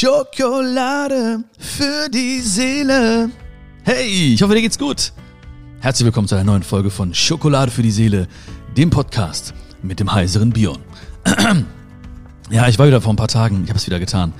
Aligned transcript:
Schokolade 0.00 1.42
für 1.58 2.08
die 2.08 2.38
Seele. 2.38 3.30
Hey, 3.82 4.32
ich 4.32 4.40
hoffe, 4.40 4.54
dir 4.54 4.60
geht's 4.60 4.78
gut. 4.78 5.12
Herzlich 5.80 6.04
willkommen 6.04 6.28
zu 6.28 6.36
einer 6.36 6.44
neuen 6.44 6.62
Folge 6.62 6.88
von 6.88 7.12
Schokolade 7.12 7.72
für 7.72 7.82
die 7.82 7.90
Seele, 7.90 8.28
dem 8.76 8.90
Podcast 8.90 9.54
mit 9.82 9.98
dem 9.98 10.12
heiseren 10.12 10.50
Bion. 10.50 10.78
ja, 12.50 12.68
ich 12.68 12.78
war 12.78 12.86
wieder 12.86 13.00
vor 13.00 13.12
ein 13.12 13.16
paar 13.16 13.26
Tagen, 13.26 13.62
ich 13.64 13.70
habe 13.70 13.78
es 13.80 13.88
wieder 13.88 13.98
getan. 13.98 14.32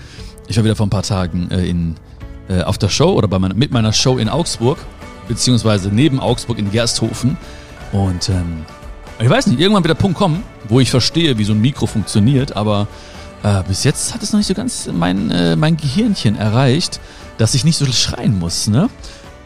Ich 0.46 0.56
war 0.56 0.62
wieder 0.62 0.76
vor 0.76 0.86
ein 0.86 0.90
paar 0.90 1.02
Tagen 1.02 1.50
äh, 1.50 1.66
in, 1.66 1.96
äh, 2.48 2.62
auf 2.62 2.79
der 2.79 2.88
Show 2.88 3.11
oder 3.14 3.27
bei 3.27 3.40
meiner, 3.40 3.54
mit 3.54 3.72
meiner 3.72 3.93
Show 3.93 4.16
in 4.18 4.29
Augsburg, 4.29 4.79
beziehungsweise 5.27 5.88
neben 5.88 6.20
Augsburg 6.20 6.61
in 6.61 6.70
Gersthofen. 6.70 7.36
Und 7.90 8.29
ähm, 8.29 8.64
ich 9.18 9.29
weiß 9.29 9.48
nicht, 9.48 9.59
irgendwann 9.59 9.82
wird 9.82 9.90
der 9.90 10.00
Punkt 10.00 10.18
kommen, 10.18 10.45
wo 10.68 10.79
ich 10.79 10.93
verstehe, 10.93 11.36
wie 11.36 11.43
so 11.43 11.52
ein 11.52 11.61
Mikro 11.61 11.86
funktioniert, 11.86 12.54
aber 12.54 12.86
äh, 13.43 13.62
bis 13.66 13.84
jetzt 13.84 14.14
hat 14.14 14.23
es 14.23 14.32
noch 14.32 14.39
nicht 14.39 14.46
so 14.46 14.54
ganz 14.54 14.89
mein, 14.93 15.30
äh, 15.30 15.57
mein 15.57 15.77
Gehirnchen 15.77 16.36
erreicht, 16.36 17.00
dass 17.39 17.54
ich 17.54 17.64
nicht 17.64 17.76
so 17.76 17.86
schreien 17.86 18.39
muss, 18.39 18.67
ne? 18.67 18.90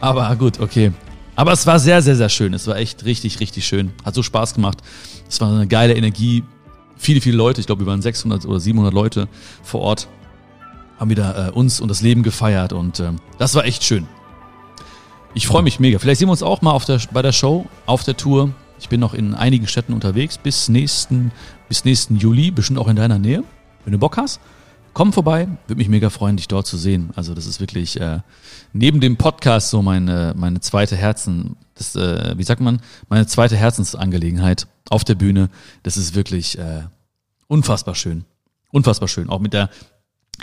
Aber 0.01 0.35
gut, 0.35 0.59
okay. 0.59 0.91
Aber 1.35 1.51
es 1.51 1.65
war 1.65 1.79
sehr, 1.79 2.01
sehr, 2.01 2.15
sehr 2.15 2.29
schön. 2.29 2.53
Es 2.53 2.67
war 2.67 2.75
echt 2.75 3.05
richtig, 3.05 3.39
richtig 3.39 3.65
schön. 3.65 3.91
Hat 4.03 4.13
so 4.15 4.21
Spaß 4.21 4.53
gemacht. 4.53 4.79
Es 5.27 5.41
war 5.41 5.51
eine 5.51 5.67
geile 5.67 5.95
Energie. 5.95 6.43
Viele, 6.97 7.21
viele 7.21 7.37
Leute, 7.37 7.61
ich 7.61 7.67
glaube, 7.67 7.81
wir 7.81 7.87
waren 7.87 8.01
600 8.01 8.45
oder 8.45 8.59
700 8.59 8.93
Leute 8.93 9.27
vor 9.63 9.81
Ort, 9.81 10.07
haben 10.99 11.09
wieder 11.09 11.47
äh, 11.47 11.51
uns 11.51 11.81
und 11.81 11.89
das 11.89 12.01
Leben 12.01 12.23
gefeiert 12.23 12.71
und 12.71 12.99
äh, 12.99 13.11
das 13.37 13.55
war 13.55 13.65
echt 13.65 13.83
schön. 13.83 14.07
Ich 15.33 15.47
freue 15.47 15.63
mich 15.63 15.79
mega. 15.79 15.97
Vielleicht 15.97 16.19
sehen 16.19 16.27
wir 16.27 16.33
uns 16.33 16.43
auch 16.43 16.61
mal 16.61 16.71
auf 16.71 16.85
der, 16.85 17.01
bei 17.11 17.21
der 17.21 17.31
Show, 17.31 17.65
auf 17.87 18.03
der 18.03 18.15
Tour. 18.15 18.51
Ich 18.79 18.89
bin 18.89 18.99
noch 18.99 19.13
in 19.13 19.33
einigen 19.33 19.67
Städten 19.67 19.93
unterwegs 19.93 20.37
bis 20.37 20.69
nächsten, 20.69 21.31
bis 21.67 21.83
nächsten 21.85 22.17
Juli, 22.17 22.51
bestimmt 22.51 22.79
auch 22.79 22.87
in 22.87 22.95
deiner 22.95 23.17
Nähe. 23.17 23.43
Wenn 23.85 23.93
du 23.93 23.99
Bock 23.99 24.17
hast, 24.17 24.39
komm 24.93 25.13
vorbei. 25.13 25.47
Würde 25.67 25.77
mich 25.77 25.89
mega 25.89 26.09
freuen, 26.09 26.37
dich 26.37 26.47
dort 26.47 26.67
zu 26.67 26.77
sehen. 26.77 27.11
Also 27.15 27.33
das 27.33 27.45
ist 27.45 27.59
wirklich 27.59 27.99
äh, 27.99 28.19
neben 28.71 29.01
dem 29.01 29.17
Podcast 29.17 29.69
so 29.69 29.81
meine, 29.81 30.33
meine 30.35 30.59
zweite 30.59 30.95
Herzen, 30.95 31.57
das, 31.75 31.95
äh, 31.95 32.37
wie 32.37 32.43
sagt 32.43 32.61
man, 32.61 32.81
meine 33.09 33.27
zweite 33.27 33.55
Herzensangelegenheit 33.55 34.67
auf 34.89 35.03
der 35.03 35.15
Bühne. 35.15 35.49
Das 35.83 35.97
ist 35.97 36.15
wirklich 36.15 36.57
äh, 36.57 36.83
unfassbar 37.47 37.95
schön. 37.95 38.25
Unfassbar 38.71 39.07
schön. 39.07 39.29
Auch 39.29 39.39
mit 39.39 39.53
der 39.53 39.69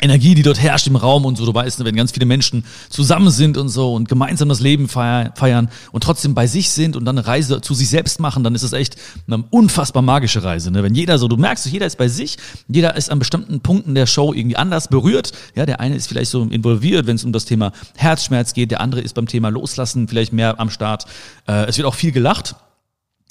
Energie, 0.03 0.35
die 0.35 0.43
dort 0.43 0.61
herrscht 0.61 0.87
im 0.87 0.97
Raum 0.97 1.25
und 1.25 1.37
so, 1.37 1.47
du 1.47 1.55
weißt, 1.55 1.85
wenn 1.85 1.97
ganz 1.97 2.13
viele 2.13 2.27
Menschen 2.27 2.65
zusammen 2.89 3.31
sind 3.31 3.57
und 3.57 3.69
so 3.69 3.95
und 3.95 4.09
gemeinsam 4.09 4.49
das 4.49 4.61
Leben 4.61 4.89
feiern 4.89 5.71
und 5.93 6.03
trotzdem 6.03 6.35
bei 6.35 6.47
sich 6.47 6.71
sind 6.71 6.97
und 6.97 7.05
dann 7.05 7.19
eine 7.19 7.27
Reise 7.27 7.61
zu 7.61 7.75
sich 7.75 7.89
selbst 7.89 8.21
machen, 8.21 8.45
dann 8.45 8.55
ist 8.55 8.65
das 8.65 8.73
echt 8.73 8.97
eine 9.27 9.45
unfassbar 9.51 10.03
magische 10.03 10.43
Reise. 10.43 10.71
Ne? 10.71 10.83
Wenn 10.83 10.95
jeder 10.95 11.19
so, 11.19 11.29
du 11.29 11.37
merkst, 11.37 11.67
jeder 11.67 11.87
ist 11.87 11.99
bei 11.99 12.09
sich, 12.09 12.39
jeder 12.69 12.97
ist 12.97 13.11
an 13.11 13.19
bestimmten 13.19 13.61
Punkten 13.61 13.95
der 13.95 14.07
Show 14.07 14.33
irgendwie 14.33 14.57
anders 14.57 14.89
berührt. 14.89 15.33
Ja, 15.55 15.67
der 15.67 15.81
eine 15.81 15.97
ist 15.97 16.07
vielleicht 16.07 16.31
so 16.31 16.43
involviert, 16.43 17.07
wenn 17.07 17.17
es 17.17 17.25
um 17.25 17.33
das 17.33 17.45
Thema 17.45 17.73
Herzschmerz 17.97 18.55
geht, 18.55 18.71
der 18.71 18.81
andere 18.81 19.01
ist 19.01 19.15
beim 19.15 19.27
Thema 19.27 19.51
Loslassen 19.51 20.09
vielleicht 20.09 20.33
mehr 20.33 20.59
am 20.59 20.71
Start. 20.71 21.05
Äh, 21.47 21.67
es 21.67 21.77
wird 21.77 21.87
auch 21.87 21.95
viel 21.95 22.13
gelacht. 22.13 22.55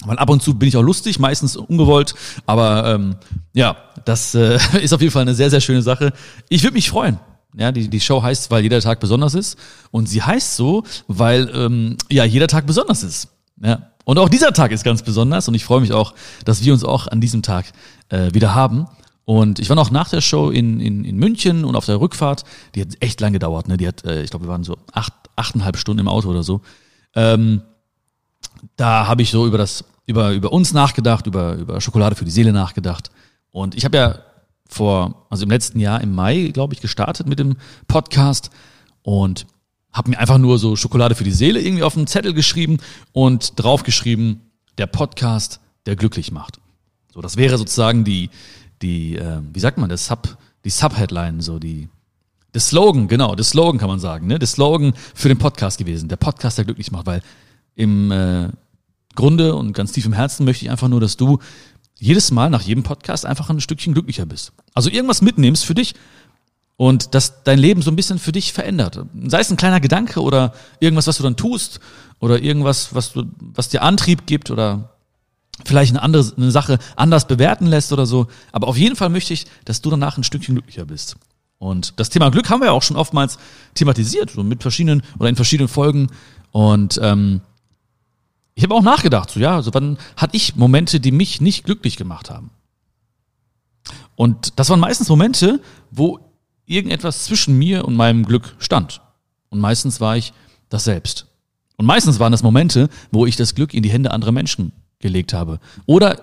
Weil 0.04 0.18
ab 0.18 0.30
und 0.30 0.42
zu 0.42 0.54
bin 0.54 0.68
ich 0.68 0.76
auch 0.76 0.82
lustig, 0.82 1.18
meistens 1.18 1.56
ungewollt, 1.56 2.14
aber 2.46 2.94
ähm, 2.94 3.16
ja, 3.52 3.76
das 4.04 4.34
äh, 4.34 4.58
ist 4.82 4.92
auf 4.92 5.00
jeden 5.00 5.12
Fall 5.12 5.22
eine 5.22 5.34
sehr, 5.34 5.50
sehr 5.50 5.60
schöne 5.60 5.82
Sache. 5.82 6.12
Ich 6.48 6.62
würde 6.62 6.74
mich 6.74 6.90
freuen. 6.90 7.18
Ja, 7.56 7.72
die, 7.72 7.88
die 7.88 8.00
Show 8.00 8.22
heißt, 8.22 8.50
weil 8.50 8.62
jeder 8.62 8.80
Tag 8.80 9.00
besonders 9.00 9.34
ist. 9.34 9.58
Und 9.90 10.08
sie 10.08 10.22
heißt 10.22 10.56
so, 10.56 10.84
weil 11.08 11.50
ähm, 11.52 11.96
ja 12.08 12.24
jeder 12.24 12.46
Tag 12.46 12.66
besonders 12.66 13.02
ist. 13.02 13.28
Ja. 13.60 13.90
Und 14.04 14.18
auch 14.18 14.28
dieser 14.28 14.52
Tag 14.52 14.72
ist 14.72 14.84
ganz 14.84 15.02
besonders 15.02 15.48
und 15.48 15.54
ich 15.54 15.64
freue 15.64 15.80
mich 15.80 15.92
auch, 15.92 16.14
dass 16.44 16.64
wir 16.64 16.72
uns 16.72 16.84
auch 16.84 17.06
an 17.08 17.20
diesem 17.20 17.42
Tag 17.42 17.66
äh, 18.08 18.32
wieder 18.32 18.54
haben. 18.54 18.86
Und 19.24 19.58
ich 19.58 19.68
war 19.68 19.76
noch 19.76 19.90
nach 19.90 20.08
der 20.08 20.20
Show 20.20 20.50
in, 20.50 20.80
in, 20.80 21.04
in 21.04 21.16
München 21.16 21.64
und 21.64 21.76
auf 21.76 21.86
der 21.86 22.00
Rückfahrt, 22.00 22.44
die 22.74 22.80
hat 22.80 22.88
echt 23.00 23.20
lange 23.20 23.34
gedauert, 23.34 23.68
ne? 23.68 23.76
Die 23.76 23.86
hat, 23.86 24.04
äh, 24.04 24.22
ich 24.22 24.30
glaube, 24.30 24.46
wir 24.46 24.50
waren 24.50 24.64
so 24.64 24.78
acht, 24.92 25.12
achteinhalb 25.36 25.76
Stunden 25.76 26.00
im 26.00 26.08
Auto 26.08 26.28
oder 26.28 26.42
so. 26.42 26.62
Ähm, 27.14 27.62
da 28.76 29.06
habe 29.06 29.22
ich 29.22 29.30
so 29.30 29.46
über 29.46 29.58
das, 29.58 29.84
über, 30.10 30.32
über 30.32 30.52
uns 30.52 30.72
nachgedacht, 30.72 31.26
über, 31.26 31.54
über 31.54 31.80
Schokolade 31.80 32.16
für 32.16 32.24
die 32.24 32.30
Seele 32.30 32.52
nachgedacht. 32.52 33.10
Und 33.50 33.74
ich 33.74 33.84
habe 33.84 33.96
ja 33.96 34.18
vor, 34.68 35.26
also 35.30 35.44
im 35.44 35.50
letzten 35.50 35.80
Jahr 35.80 36.00
im 36.00 36.14
Mai, 36.14 36.50
glaube 36.52 36.74
ich, 36.74 36.80
gestartet 36.80 37.26
mit 37.26 37.38
dem 37.38 37.56
Podcast 37.88 38.50
und 39.02 39.46
habe 39.92 40.10
mir 40.10 40.18
einfach 40.18 40.38
nur 40.38 40.58
so 40.58 40.76
Schokolade 40.76 41.14
für 41.14 41.24
die 41.24 41.32
Seele 41.32 41.60
irgendwie 41.60 41.82
auf 41.82 41.96
einen 41.96 42.06
Zettel 42.06 42.34
geschrieben 42.34 42.78
und 43.12 43.52
draufgeschrieben, 43.56 44.40
der 44.78 44.86
Podcast, 44.86 45.60
der 45.86 45.96
glücklich 45.96 46.30
macht. 46.30 46.60
So, 47.12 47.20
das 47.20 47.36
wäre 47.36 47.58
sozusagen 47.58 48.04
die, 48.04 48.30
die, 48.82 49.16
äh, 49.16 49.40
wie 49.52 49.60
sagt 49.60 49.78
man, 49.78 49.88
das 49.88 50.06
Sub, 50.06 50.36
die 50.64 50.70
Subheadline, 50.70 51.40
so 51.40 51.58
die, 51.58 51.88
das 52.52 52.68
Slogan, 52.68 53.08
genau, 53.08 53.34
das 53.34 53.50
Slogan 53.50 53.78
kann 53.78 53.88
man 53.88 54.00
sagen, 54.00 54.26
ne? 54.26 54.38
Das 54.38 54.52
Slogan 54.52 54.92
für 55.14 55.28
den 55.28 55.38
Podcast 55.38 55.78
gewesen, 55.78 56.08
der 56.08 56.16
Podcast, 56.16 56.58
der 56.58 56.64
glücklich 56.64 56.92
macht, 56.92 57.06
weil 57.06 57.22
im 57.74 58.10
äh, 58.12 58.48
Grunde 59.14 59.54
und 59.54 59.72
ganz 59.72 59.92
tief 59.92 60.06
im 60.06 60.12
Herzen 60.12 60.44
möchte 60.44 60.64
ich 60.64 60.70
einfach 60.70 60.88
nur, 60.88 61.00
dass 61.00 61.16
du 61.16 61.38
jedes 61.98 62.30
Mal 62.30 62.48
nach 62.50 62.62
jedem 62.62 62.82
Podcast 62.82 63.26
einfach 63.26 63.50
ein 63.50 63.60
Stückchen 63.60 63.92
glücklicher 63.92 64.26
bist. 64.26 64.52
Also 64.74 64.90
irgendwas 64.90 65.20
mitnimmst 65.22 65.64
für 65.64 65.74
dich 65.74 65.94
und 66.76 67.14
das 67.14 67.42
dein 67.44 67.58
Leben 67.58 67.82
so 67.82 67.90
ein 67.90 67.96
bisschen 67.96 68.18
für 68.18 68.32
dich 68.32 68.54
verändert. 68.54 68.98
Sei 69.26 69.40
es 69.40 69.50
ein 69.50 69.58
kleiner 69.58 69.80
Gedanke 69.80 70.22
oder 70.22 70.54
irgendwas, 70.80 71.06
was 71.06 71.18
du 71.18 71.22
dann 71.22 71.36
tust 71.36 71.80
oder 72.20 72.40
irgendwas, 72.40 72.94
was 72.94 73.12
du, 73.12 73.24
was 73.38 73.68
dir 73.68 73.82
Antrieb 73.82 74.26
gibt 74.26 74.50
oder 74.50 74.96
vielleicht 75.64 75.92
eine 75.92 76.02
andere 76.02 76.32
eine 76.38 76.50
Sache 76.50 76.78
anders 76.96 77.26
bewerten 77.26 77.66
lässt 77.66 77.92
oder 77.92 78.06
so. 78.06 78.28
Aber 78.52 78.68
auf 78.68 78.78
jeden 78.78 78.96
Fall 78.96 79.10
möchte 79.10 79.34
ich, 79.34 79.46
dass 79.66 79.82
du 79.82 79.90
danach 79.90 80.16
ein 80.16 80.24
Stückchen 80.24 80.54
glücklicher 80.54 80.86
bist. 80.86 81.16
Und 81.58 82.00
das 82.00 82.08
Thema 82.08 82.30
Glück 82.30 82.48
haben 82.48 82.60
wir 82.60 82.68
ja 82.68 82.72
auch 82.72 82.82
schon 82.82 82.96
oftmals 82.96 83.38
thematisiert, 83.74 84.30
so 84.30 84.42
mit 84.42 84.62
verschiedenen 84.62 85.02
oder 85.18 85.28
in 85.28 85.36
verschiedenen 85.36 85.68
Folgen. 85.68 86.08
Und 86.50 86.98
ähm, 87.02 87.42
ich 88.60 88.64
habe 88.64 88.74
auch 88.74 88.82
nachgedacht, 88.82 89.30
so 89.30 89.40
ja, 89.40 89.56
also 89.56 89.72
wann 89.72 89.96
hatte 90.18 90.36
ich 90.36 90.54
Momente, 90.54 91.00
die 91.00 91.12
mich 91.12 91.40
nicht 91.40 91.64
glücklich 91.64 91.96
gemacht 91.96 92.28
haben? 92.28 92.50
Und 94.16 94.58
das 94.58 94.68
waren 94.68 94.80
meistens 94.80 95.08
Momente, 95.08 95.62
wo 95.90 96.20
irgendetwas 96.66 97.24
zwischen 97.24 97.58
mir 97.58 97.86
und 97.86 97.96
meinem 97.96 98.26
Glück 98.26 98.54
stand. 98.58 99.00
Und 99.48 99.60
meistens 99.60 99.98
war 100.02 100.18
ich 100.18 100.34
das 100.68 100.84
selbst. 100.84 101.26
Und 101.78 101.86
meistens 101.86 102.20
waren 102.20 102.32
das 102.32 102.42
Momente, 102.42 102.90
wo 103.10 103.24
ich 103.24 103.36
das 103.36 103.54
Glück 103.54 103.72
in 103.72 103.82
die 103.82 103.88
Hände 103.88 104.10
anderer 104.10 104.32
Menschen 104.32 104.72
gelegt 104.98 105.32
habe. 105.32 105.58
Oder 105.86 106.22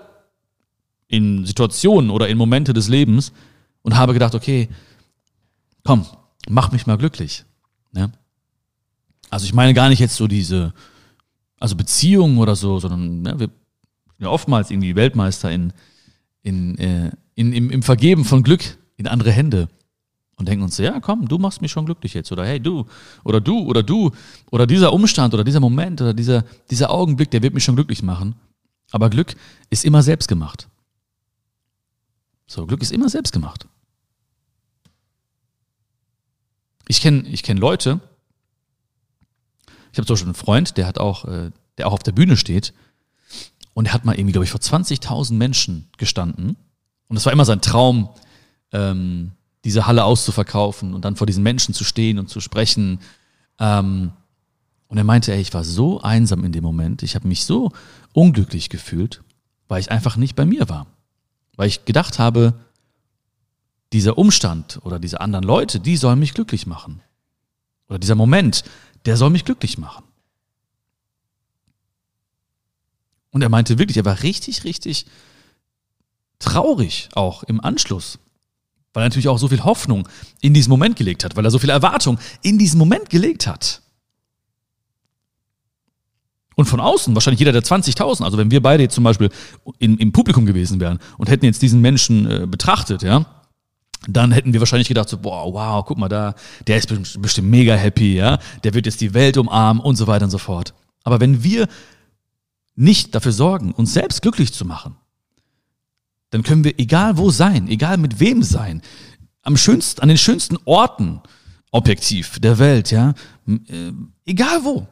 in 1.08 1.44
Situationen 1.44 2.08
oder 2.08 2.28
in 2.28 2.38
Momente 2.38 2.72
des 2.72 2.86
Lebens 2.86 3.32
und 3.82 3.96
habe 3.96 4.12
gedacht, 4.12 4.36
okay, 4.36 4.68
komm, 5.82 6.06
mach 6.48 6.70
mich 6.70 6.86
mal 6.86 6.98
glücklich. 6.98 7.44
Ja? 7.96 8.12
Also 9.28 9.44
ich 9.44 9.54
meine 9.54 9.74
gar 9.74 9.88
nicht 9.88 9.98
jetzt 9.98 10.14
so 10.14 10.28
diese 10.28 10.72
also 11.60 11.76
Beziehungen 11.76 12.38
oder 12.38 12.56
so, 12.56 12.78
sondern 12.78 13.22
ne, 13.22 13.38
wir 13.38 13.48
sind 13.48 14.20
ja 14.20 14.28
oftmals 14.28 14.70
irgendwie 14.70 14.96
Weltmeister 14.96 15.50
in, 15.50 15.72
in, 16.42 16.78
äh, 16.78 17.10
in, 17.34 17.52
im, 17.52 17.70
im 17.70 17.82
Vergeben 17.82 18.24
von 18.24 18.42
Glück 18.42 18.78
in 18.96 19.06
andere 19.06 19.30
Hände 19.30 19.68
und 20.36 20.48
denken 20.48 20.64
uns 20.64 20.76
so, 20.76 20.82
ja, 20.82 21.00
komm, 21.00 21.26
du 21.28 21.38
machst 21.38 21.62
mich 21.62 21.72
schon 21.72 21.86
glücklich 21.86 22.14
jetzt 22.14 22.30
oder 22.30 22.46
hey, 22.46 22.60
du 22.60 22.86
oder 23.24 23.40
du 23.40 23.60
oder 23.60 23.82
du 23.82 24.12
oder 24.50 24.66
dieser 24.66 24.92
Umstand 24.92 25.34
oder 25.34 25.44
dieser 25.44 25.60
Moment 25.60 26.00
oder 26.00 26.14
dieser, 26.14 26.44
dieser 26.70 26.90
Augenblick, 26.90 27.30
der 27.30 27.42
wird 27.42 27.54
mich 27.54 27.64
schon 27.64 27.74
glücklich 27.74 28.02
machen. 28.02 28.36
Aber 28.90 29.10
Glück 29.10 29.34
ist 29.70 29.84
immer 29.84 30.02
selbst 30.02 30.28
gemacht. 30.28 30.68
So, 32.46 32.66
Glück 32.66 32.82
ist 32.82 32.92
immer 32.92 33.08
selbst 33.08 33.32
gemacht. 33.32 33.66
Ich 36.86 37.00
kenne 37.00 37.28
ich 37.28 37.42
kenn 37.42 37.58
Leute, 37.58 38.00
ich 39.98 40.00
habe 40.00 40.06
zum 40.06 40.14
Beispiel 40.14 40.28
einen 40.28 40.34
Freund, 40.34 40.76
der 40.76 40.86
hat 40.86 40.98
auch, 40.98 41.24
äh, 41.24 41.50
der 41.76 41.88
auch 41.88 41.92
auf 41.92 42.04
der 42.04 42.12
Bühne 42.12 42.36
steht 42.36 42.72
und 43.74 43.84
der 43.88 43.94
hat 43.94 44.04
mal 44.04 44.14
irgendwie, 44.14 44.30
glaube 44.30 44.44
ich, 44.44 44.50
vor 44.52 44.60
20.000 44.60 45.34
Menschen 45.34 45.88
gestanden 45.98 46.56
und 47.08 47.16
es 47.16 47.26
war 47.26 47.32
immer 47.32 47.44
sein 47.44 47.60
Traum, 47.60 48.08
ähm, 48.72 49.32
diese 49.64 49.88
Halle 49.88 50.04
auszuverkaufen 50.04 50.94
und 50.94 51.04
dann 51.04 51.16
vor 51.16 51.26
diesen 51.26 51.42
Menschen 51.42 51.74
zu 51.74 51.82
stehen 51.82 52.20
und 52.20 52.28
zu 52.28 52.40
sprechen. 52.40 53.00
Ähm, 53.58 54.12
und 54.86 54.98
er 54.98 55.04
meinte, 55.04 55.32
ey, 55.32 55.40
ich 55.40 55.52
war 55.52 55.64
so 55.64 56.00
einsam 56.00 56.44
in 56.44 56.52
dem 56.52 56.62
Moment, 56.62 57.02
ich 57.02 57.16
habe 57.16 57.26
mich 57.26 57.44
so 57.44 57.72
unglücklich 58.12 58.68
gefühlt, 58.68 59.22
weil 59.66 59.80
ich 59.80 59.90
einfach 59.90 60.16
nicht 60.16 60.36
bei 60.36 60.46
mir 60.46 60.68
war. 60.68 60.86
Weil 61.56 61.66
ich 61.66 61.84
gedacht 61.84 62.20
habe, 62.20 62.54
dieser 63.92 64.16
Umstand 64.16 64.78
oder 64.84 65.00
diese 65.00 65.20
anderen 65.20 65.44
Leute, 65.44 65.80
die 65.80 65.96
sollen 65.96 66.20
mich 66.20 66.34
glücklich 66.34 66.66
machen. 66.66 67.00
Oder 67.88 67.98
dieser 67.98 68.14
Moment, 68.14 68.64
der 69.06 69.16
soll 69.16 69.30
mich 69.30 69.44
glücklich 69.44 69.78
machen. 69.78 70.04
Und 73.30 73.42
er 73.42 73.48
meinte 73.48 73.78
wirklich, 73.78 73.96
er 73.96 74.04
war 74.04 74.22
richtig, 74.22 74.64
richtig 74.64 75.06
traurig 76.38 77.08
auch 77.14 77.42
im 77.42 77.60
Anschluss, 77.60 78.18
weil 78.92 79.02
er 79.02 79.08
natürlich 79.08 79.28
auch 79.28 79.38
so 79.38 79.48
viel 79.48 79.64
Hoffnung 79.64 80.08
in 80.40 80.54
diesen 80.54 80.70
Moment 80.70 80.96
gelegt 80.96 81.24
hat, 81.24 81.36
weil 81.36 81.44
er 81.44 81.50
so 81.50 81.58
viel 81.58 81.70
Erwartung 81.70 82.18
in 82.42 82.58
diesen 82.58 82.78
Moment 82.78 83.10
gelegt 83.10 83.46
hat. 83.46 83.82
Und 86.56 86.64
von 86.64 86.80
außen, 86.80 87.14
wahrscheinlich 87.14 87.38
jeder 87.38 87.52
der 87.52 87.62
20.000, 87.62 88.24
also 88.24 88.36
wenn 88.36 88.50
wir 88.50 88.60
beide 88.60 88.82
jetzt 88.82 88.94
zum 88.94 89.04
Beispiel 89.04 89.30
in, 89.78 89.96
im 89.98 90.10
Publikum 90.10 90.44
gewesen 90.44 90.80
wären 90.80 90.98
und 91.16 91.28
hätten 91.28 91.44
jetzt 91.44 91.62
diesen 91.62 91.80
Menschen 91.80 92.28
äh, 92.28 92.46
betrachtet, 92.48 93.02
ja, 93.02 93.26
dann 94.06 94.32
hätten 94.32 94.52
wir 94.52 94.60
wahrscheinlich 94.60 94.88
gedacht, 94.88 95.08
so, 95.08 95.18
boah, 95.18 95.52
wow, 95.52 95.84
guck 95.84 95.98
mal 95.98 96.08
da, 96.08 96.34
der 96.66 96.76
ist 96.76 97.20
bestimmt 97.20 97.48
mega 97.48 97.74
happy, 97.74 98.16
ja, 98.16 98.38
der 98.62 98.74
wird 98.74 98.86
jetzt 98.86 99.00
die 99.00 99.14
Welt 99.14 99.36
umarmen 99.36 99.82
und 99.82 99.96
so 99.96 100.06
weiter 100.06 100.24
und 100.24 100.30
so 100.30 100.38
fort. 100.38 100.74
Aber 101.04 101.20
wenn 101.20 101.42
wir 101.42 101.68
nicht 102.76 103.14
dafür 103.14 103.32
sorgen, 103.32 103.72
uns 103.72 103.92
selbst 103.92 104.22
glücklich 104.22 104.52
zu 104.52 104.64
machen, 104.64 104.96
dann 106.30 106.42
können 106.42 106.64
wir 106.64 106.78
egal 106.78 107.18
wo 107.18 107.30
sein, 107.30 107.68
egal 107.68 107.96
mit 107.96 108.20
wem 108.20 108.42
sein, 108.42 108.82
am 109.42 109.56
schönsten, 109.56 110.00
an 110.02 110.08
den 110.08 110.18
schönsten 110.18 110.58
Orten, 110.64 111.20
objektiv, 111.70 112.38
der 112.38 112.58
Welt, 112.58 112.90
ja, 112.90 113.14
äh, 113.46 113.92
egal 114.26 114.64
wo. 114.64 114.86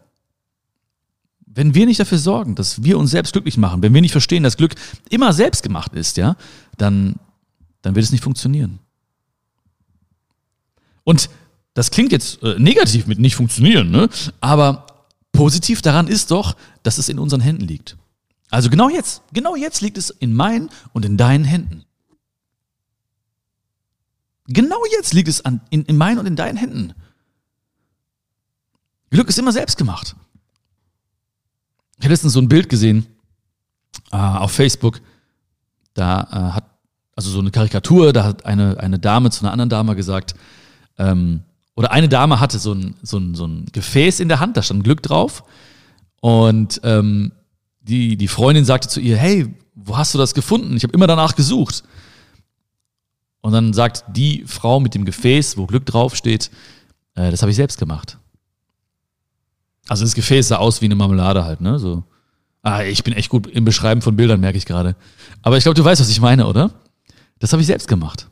Wenn 1.46 1.74
wir 1.74 1.86
nicht 1.86 2.00
dafür 2.00 2.18
sorgen, 2.18 2.54
dass 2.54 2.82
wir 2.82 2.98
uns 2.98 3.10
selbst 3.10 3.32
glücklich 3.32 3.56
machen, 3.56 3.82
wenn 3.82 3.94
wir 3.94 4.00
nicht 4.00 4.12
verstehen, 4.12 4.42
dass 4.42 4.56
Glück 4.56 4.74
immer 5.08 5.32
selbst 5.32 5.62
gemacht 5.62 5.94
ist, 5.94 6.16
ja, 6.16 6.36
dann, 6.76 7.16
dann 7.82 7.94
wird 7.94 8.04
es 8.04 8.12
nicht 8.12 8.24
funktionieren. 8.24 8.78
Und 11.06 11.30
das 11.74 11.92
klingt 11.92 12.10
jetzt 12.10 12.42
äh, 12.42 12.58
negativ 12.58 13.06
mit 13.06 13.20
nicht 13.20 13.36
funktionieren, 13.36 13.90
ne? 13.92 14.08
aber 14.40 14.86
positiv 15.30 15.80
daran 15.80 16.08
ist 16.08 16.32
doch, 16.32 16.56
dass 16.82 16.98
es 16.98 17.08
in 17.08 17.20
unseren 17.20 17.40
Händen 17.40 17.64
liegt. 17.64 17.96
Also 18.50 18.70
genau 18.70 18.88
jetzt, 18.88 19.22
genau 19.32 19.54
jetzt 19.54 19.82
liegt 19.82 19.98
es 19.98 20.10
in 20.10 20.34
meinen 20.34 20.68
und 20.92 21.04
in 21.04 21.16
deinen 21.16 21.44
Händen. 21.44 21.84
Genau 24.48 24.78
jetzt 24.96 25.14
liegt 25.14 25.28
es 25.28 25.44
an, 25.44 25.60
in, 25.70 25.84
in 25.84 25.96
meinen 25.96 26.18
und 26.18 26.26
in 26.26 26.34
deinen 26.34 26.56
Händen. 26.56 26.92
Glück 29.10 29.28
ist 29.28 29.38
immer 29.38 29.52
selbst 29.52 29.78
gemacht. 29.78 30.16
Ich 31.98 32.04
habe 32.04 32.14
letztens 32.14 32.32
so 32.32 32.40
ein 32.40 32.48
Bild 32.48 32.68
gesehen 32.68 33.06
äh, 34.10 34.16
auf 34.16 34.50
Facebook. 34.50 35.00
Da 35.94 36.22
äh, 36.22 36.54
hat, 36.54 36.64
also 37.14 37.30
so 37.30 37.38
eine 37.38 37.52
Karikatur, 37.52 38.12
da 38.12 38.24
hat 38.24 38.44
eine, 38.44 38.80
eine 38.80 38.98
Dame 38.98 39.30
zu 39.30 39.44
einer 39.44 39.52
anderen 39.52 39.70
Dame 39.70 39.94
gesagt, 39.94 40.34
ähm, 40.98 41.42
oder 41.74 41.92
eine 41.92 42.08
Dame 42.08 42.40
hatte 42.40 42.58
so 42.58 42.72
ein, 42.72 42.94
so, 43.02 43.18
ein, 43.18 43.34
so 43.34 43.46
ein 43.46 43.66
Gefäß 43.70 44.20
in 44.20 44.28
der 44.28 44.40
Hand, 44.40 44.56
da 44.56 44.62
stand 44.62 44.82
Glück 44.82 45.02
drauf. 45.02 45.44
Und 46.20 46.80
ähm, 46.84 47.32
die, 47.82 48.16
die 48.16 48.28
Freundin 48.28 48.64
sagte 48.64 48.88
zu 48.88 49.00
ihr, 49.00 49.16
hey, 49.16 49.54
wo 49.74 49.96
hast 49.96 50.14
du 50.14 50.18
das 50.18 50.34
gefunden? 50.34 50.76
Ich 50.76 50.82
habe 50.82 50.94
immer 50.94 51.06
danach 51.06 51.36
gesucht. 51.36 51.84
Und 53.42 53.52
dann 53.52 53.74
sagt 53.74 54.04
die 54.08 54.44
Frau 54.46 54.80
mit 54.80 54.94
dem 54.94 55.04
Gefäß, 55.04 55.56
wo 55.56 55.66
Glück 55.66 55.86
draufsteht, 55.86 56.50
äh, 57.14 57.30
das 57.30 57.42
habe 57.42 57.50
ich 57.50 57.56
selbst 57.56 57.78
gemacht. 57.78 58.18
Also 59.88 60.04
das 60.04 60.14
Gefäß 60.14 60.48
sah 60.48 60.56
aus 60.56 60.80
wie 60.80 60.86
eine 60.86 60.96
Marmelade 60.96 61.44
halt, 61.44 61.60
ne? 61.60 61.78
So. 61.78 62.02
Ah, 62.62 62.82
ich 62.82 63.04
bin 63.04 63.14
echt 63.14 63.28
gut 63.28 63.46
im 63.46 63.64
Beschreiben 63.64 64.02
von 64.02 64.16
Bildern, 64.16 64.40
merke 64.40 64.58
ich 64.58 64.66
gerade. 64.66 64.96
Aber 65.42 65.56
ich 65.56 65.62
glaube, 65.62 65.76
du 65.76 65.84
weißt, 65.84 66.00
was 66.00 66.08
ich 66.08 66.20
meine, 66.20 66.46
oder? 66.46 66.72
Das 67.38 67.52
habe 67.52 67.60
ich 67.60 67.66
selbst 67.68 67.86
gemacht. 67.86 68.28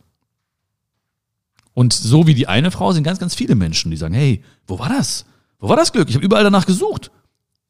Und 1.75 1.93
so 1.93 2.27
wie 2.27 2.35
die 2.35 2.47
eine 2.47 2.71
Frau 2.71 2.93
sind 2.93 3.03
ganz, 3.03 3.19
ganz 3.19 3.35
viele 3.35 3.57
Menschen, 3.57 3.91
die 3.91 3.97
sagen, 3.97 4.15
hey, 4.15 4.43
wo 4.67 4.79
war 4.79 4.89
das? 4.89 5.27
Wo 5.59 5.69
war 5.69 5.77
das 5.77 5.93
Glück? 5.93 6.09
Ich 6.09 6.15
habe 6.15 6.25
überall 6.25 6.45
danach 6.45 6.67
gesucht. 6.67 7.11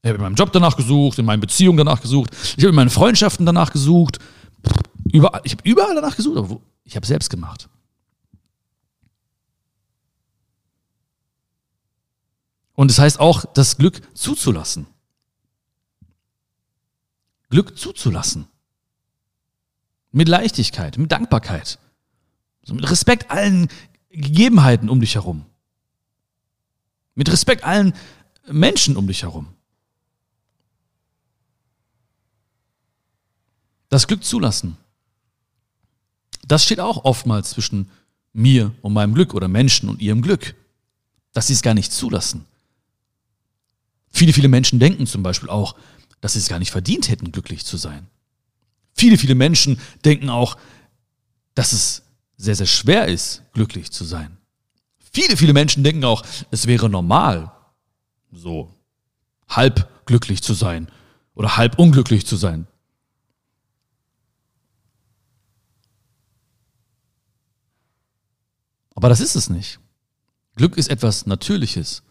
Ich 0.02 0.08
habe 0.08 0.16
in 0.16 0.22
meinem 0.22 0.34
Job 0.34 0.52
danach 0.52 0.76
gesucht, 0.76 1.18
in 1.18 1.24
meinen 1.24 1.40
Beziehungen 1.40 1.78
danach 1.78 2.02
gesucht, 2.02 2.30
ich 2.32 2.62
habe 2.62 2.68
in 2.68 2.74
meinen 2.74 2.90
Freundschaften 2.90 3.46
danach 3.46 3.72
gesucht. 3.72 4.18
Überall, 5.10 5.40
ich 5.44 5.52
habe 5.52 5.62
überall 5.66 5.94
danach 5.94 6.14
gesucht, 6.14 6.36
aber 6.36 6.50
wo, 6.50 6.62
ich 6.84 6.94
habe 6.94 7.06
selbst 7.06 7.30
gemacht. 7.30 7.70
Und 12.74 12.90
es 12.90 12.96
das 12.96 13.04
heißt 13.04 13.20
auch, 13.20 13.46
das 13.46 13.78
Glück 13.78 14.02
zuzulassen. 14.14 14.86
Glück 17.48 17.78
zuzulassen. 17.78 18.48
Mit 20.10 20.28
Leichtigkeit, 20.28 20.98
mit 20.98 21.10
Dankbarkeit. 21.12 21.78
mit 22.68 22.90
Respekt 22.90 23.30
allen 23.30 23.68
Gegebenheiten 24.14 24.88
um 24.88 25.00
dich 25.00 25.14
herum. 25.14 25.44
Mit 27.14 27.30
Respekt 27.30 27.64
allen 27.64 27.94
Menschen 28.46 28.96
um 28.96 29.06
dich 29.06 29.22
herum. 29.22 29.48
Das 33.88 34.06
Glück 34.06 34.24
zulassen. 34.24 34.76
Das 36.46 36.64
steht 36.64 36.80
auch 36.80 37.04
oftmals 37.04 37.50
zwischen 37.50 37.90
mir 38.32 38.74
und 38.82 38.92
meinem 38.92 39.14
Glück 39.14 39.34
oder 39.34 39.48
Menschen 39.48 39.88
und 39.88 40.02
ihrem 40.02 40.22
Glück. 40.22 40.54
Dass 41.32 41.48
sie 41.48 41.52
es 41.52 41.62
gar 41.62 41.74
nicht 41.74 41.92
zulassen. 41.92 42.44
Viele, 44.10 44.32
viele 44.32 44.48
Menschen 44.48 44.78
denken 44.78 45.06
zum 45.06 45.22
Beispiel 45.22 45.48
auch, 45.48 45.74
dass 46.20 46.34
sie 46.34 46.38
es 46.38 46.48
gar 46.48 46.58
nicht 46.58 46.70
verdient 46.70 47.08
hätten, 47.08 47.32
glücklich 47.32 47.64
zu 47.64 47.76
sein. 47.76 48.06
Viele, 48.94 49.18
viele 49.18 49.34
Menschen 49.34 49.80
denken 50.04 50.30
auch, 50.30 50.56
dass 51.54 51.72
es 51.72 52.03
sehr, 52.36 52.56
sehr 52.56 52.66
schwer 52.66 53.08
ist, 53.08 53.42
glücklich 53.52 53.90
zu 53.92 54.04
sein. 54.04 54.36
Viele, 54.98 55.36
viele 55.36 55.52
Menschen 55.52 55.84
denken 55.84 56.04
auch, 56.04 56.24
es 56.50 56.66
wäre 56.66 56.88
normal, 56.88 57.52
so 58.32 58.74
halb 59.48 59.88
glücklich 60.06 60.42
zu 60.42 60.54
sein 60.54 60.90
oder 61.34 61.56
halb 61.56 61.78
unglücklich 61.78 62.26
zu 62.26 62.36
sein. 62.36 62.66
Aber 68.94 69.08
das 69.08 69.20
ist 69.20 69.34
es 69.34 69.50
nicht. 69.50 69.80
Glück 70.56 70.76
ist 70.76 70.88
etwas 70.88 71.26
Natürliches. 71.26 72.02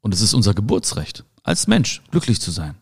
Und 0.00 0.14
es 0.14 0.20
ist 0.20 0.34
unser 0.34 0.54
Geburtsrecht, 0.54 1.24
als 1.42 1.66
Mensch 1.66 2.02
glücklich 2.10 2.40
zu 2.40 2.50
sein. 2.52 2.76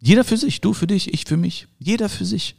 Jeder 0.00 0.24
für 0.24 0.36
sich, 0.36 0.60
du 0.60 0.72
für 0.72 0.86
dich, 0.86 1.12
ich 1.12 1.24
für 1.24 1.36
mich, 1.36 1.66
jeder 1.78 2.08
für 2.08 2.24
sich. 2.24 2.56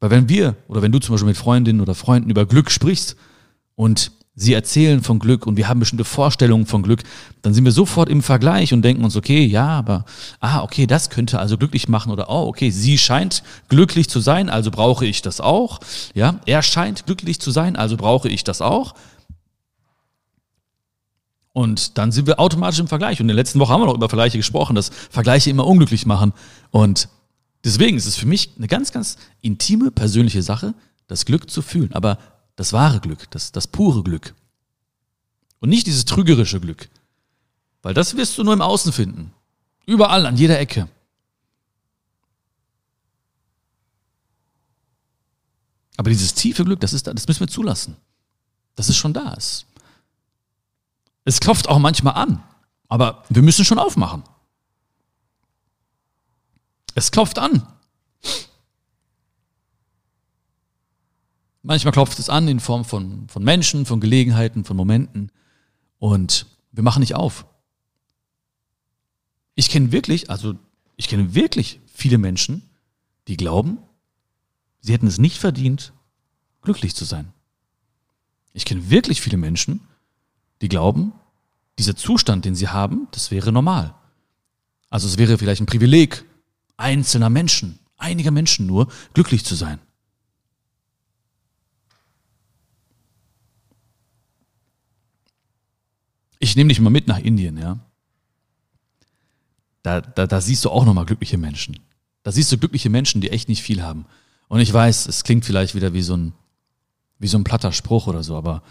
Weil 0.00 0.10
wenn 0.10 0.28
wir 0.28 0.56
oder 0.68 0.82
wenn 0.82 0.92
du 0.92 0.98
zum 0.98 1.14
Beispiel 1.14 1.28
mit 1.28 1.36
Freundinnen 1.36 1.80
oder 1.80 1.94
Freunden 1.94 2.30
über 2.30 2.46
Glück 2.46 2.70
sprichst 2.70 3.16
und 3.74 4.12
sie 4.38 4.54
erzählen 4.54 5.02
von 5.02 5.18
Glück 5.18 5.46
und 5.46 5.56
wir 5.56 5.68
haben 5.68 5.80
bestimmte 5.80 6.04
Vorstellungen 6.04 6.66
von 6.66 6.82
Glück, 6.82 7.02
dann 7.42 7.54
sind 7.54 7.64
wir 7.64 7.72
sofort 7.72 8.08
im 8.08 8.22
Vergleich 8.22 8.72
und 8.72 8.82
denken 8.82 9.02
uns, 9.02 9.16
okay, 9.16 9.44
ja, 9.44 9.66
aber, 9.66 10.04
ah, 10.38 10.62
okay, 10.62 10.86
das 10.86 11.10
könnte 11.10 11.40
also 11.40 11.58
glücklich 11.58 11.88
machen 11.88 12.12
oder, 12.12 12.30
oh, 12.30 12.46
okay, 12.46 12.70
sie 12.70 12.98
scheint 12.98 13.42
glücklich 13.68 14.08
zu 14.08 14.20
sein, 14.20 14.48
also 14.48 14.70
brauche 14.70 15.04
ich 15.04 15.22
das 15.22 15.40
auch. 15.40 15.80
Ja, 16.14 16.38
er 16.46 16.62
scheint 16.62 17.04
glücklich 17.06 17.40
zu 17.40 17.50
sein, 17.50 17.74
also 17.74 17.96
brauche 17.96 18.28
ich 18.28 18.44
das 18.44 18.60
auch. 18.62 18.94
Und 21.58 21.98
dann 21.98 22.12
sind 22.12 22.28
wir 22.28 22.38
automatisch 22.38 22.78
im 22.78 22.86
Vergleich. 22.86 23.18
Und 23.18 23.24
in 23.24 23.28
der 23.28 23.34
letzten 23.34 23.58
Woche 23.58 23.72
haben 23.72 23.80
wir 23.80 23.86
noch 23.86 23.96
über 23.96 24.08
Vergleiche 24.08 24.36
gesprochen, 24.38 24.76
dass 24.76 24.90
Vergleiche 25.10 25.50
immer 25.50 25.66
unglücklich 25.66 26.06
machen. 26.06 26.32
Und 26.70 27.08
deswegen 27.64 27.96
ist 27.96 28.06
es 28.06 28.14
für 28.14 28.26
mich 28.26 28.52
eine 28.56 28.68
ganz, 28.68 28.92
ganz 28.92 29.16
intime, 29.40 29.90
persönliche 29.90 30.40
Sache, 30.40 30.72
das 31.08 31.24
Glück 31.24 31.50
zu 31.50 31.60
fühlen. 31.60 31.92
Aber 31.94 32.18
das 32.54 32.72
wahre 32.72 33.00
Glück, 33.00 33.28
das, 33.32 33.50
das 33.50 33.66
pure 33.66 34.04
Glück. 34.04 34.36
Und 35.58 35.70
nicht 35.70 35.88
dieses 35.88 36.04
trügerische 36.04 36.60
Glück. 36.60 36.88
Weil 37.82 37.92
das 37.92 38.16
wirst 38.16 38.38
du 38.38 38.44
nur 38.44 38.54
im 38.54 38.62
Außen 38.62 38.92
finden. 38.92 39.32
Überall, 39.84 40.26
an 40.26 40.36
jeder 40.36 40.60
Ecke. 40.60 40.88
Aber 45.96 46.08
dieses 46.08 46.34
tiefe 46.34 46.64
Glück, 46.64 46.78
das, 46.78 46.92
ist, 46.92 47.08
das 47.08 47.26
müssen 47.26 47.40
wir 47.40 47.48
zulassen. 47.48 47.96
Dass 48.76 48.88
es 48.88 48.96
schon 48.96 49.12
da 49.12 49.32
ist. 49.32 49.66
Es 51.28 51.40
klopft 51.40 51.68
auch 51.68 51.78
manchmal 51.78 52.14
an, 52.14 52.42
aber 52.88 53.22
wir 53.28 53.42
müssen 53.42 53.62
schon 53.62 53.78
aufmachen. 53.78 54.22
Es 56.94 57.10
klopft 57.10 57.38
an. 57.38 57.66
Manchmal 61.60 61.92
klopft 61.92 62.18
es 62.18 62.30
an 62.30 62.48
in 62.48 62.60
Form 62.60 62.86
von, 62.86 63.28
von 63.28 63.44
Menschen, 63.44 63.84
von 63.84 64.00
Gelegenheiten, 64.00 64.64
von 64.64 64.74
Momenten 64.74 65.30
und 65.98 66.46
wir 66.72 66.82
machen 66.82 67.00
nicht 67.00 67.14
auf. 67.14 67.44
Ich 69.54 69.68
kenne 69.68 69.92
wirklich, 69.92 70.30
also 70.30 70.54
ich 70.96 71.08
kenne 71.08 71.34
wirklich 71.34 71.82
viele 71.92 72.16
Menschen, 72.16 72.62
die 73.26 73.36
glauben, 73.36 73.76
sie 74.80 74.94
hätten 74.94 75.06
es 75.06 75.18
nicht 75.18 75.36
verdient, 75.36 75.92
glücklich 76.62 76.94
zu 76.94 77.04
sein. 77.04 77.34
Ich 78.54 78.64
kenne 78.64 78.88
wirklich 78.88 79.20
viele 79.20 79.36
Menschen, 79.36 79.86
die 80.62 80.68
glauben, 80.68 81.12
dieser 81.78 81.96
Zustand, 81.96 82.44
den 82.44 82.54
sie 82.54 82.68
haben, 82.68 83.08
das 83.12 83.30
wäre 83.30 83.52
normal. 83.52 83.94
Also 84.90 85.06
es 85.06 85.18
wäre 85.18 85.38
vielleicht 85.38 85.60
ein 85.60 85.66
Privileg 85.66 86.24
einzelner 86.76 87.30
Menschen, 87.30 87.78
einiger 87.96 88.30
Menschen 88.30 88.66
nur, 88.66 88.88
glücklich 89.14 89.44
zu 89.44 89.54
sein. 89.54 89.78
Ich 96.38 96.56
nehme 96.56 96.68
dich 96.68 96.80
mal 96.80 96.90
mit 96.90 97.08
nach 97.08 97.18
Indien, 97.18 97.58
ja. 97.58 97.78
Da, 99.82 100.00
da, 100.00 100.26
da 100.26 100.40
siehst 100.40 100.64
du 100.64 100.70
auch 100.70 100.84
nochmal 100.84 101.06
glückliche 101.06 101.38
Menschen. 101.38 101.78
Da 102.22 102.32
siehst 102.32 102.52
du 102.52 102.58
glückliche 102.58 102.90
Menschen, 102.90 103.20
die 103.20 103.30
echt 103.30 103.48
nicht 103.48 103.62
viel 103.62 103.82
haben. 103.82 104.06
Und 104.48 104.60
ich 104.60 104.72
weiß, 104.72 105.06
es 105.06 105.24
klingt 105.24 105.44
vielleicht 105.44 105.74
wieder 105.74 105.92
wie 105.92 106.02
so 106.02 106.16
ein, 106.16 106.32
wie 107.18 107.28
so 107.28 107.38
ein 107.38 107.44
platter 107.44 107.72
Spruch 107.72 108.06
oder 108.06 108.22
so, 108.22 108.36
aber 108.36 108.62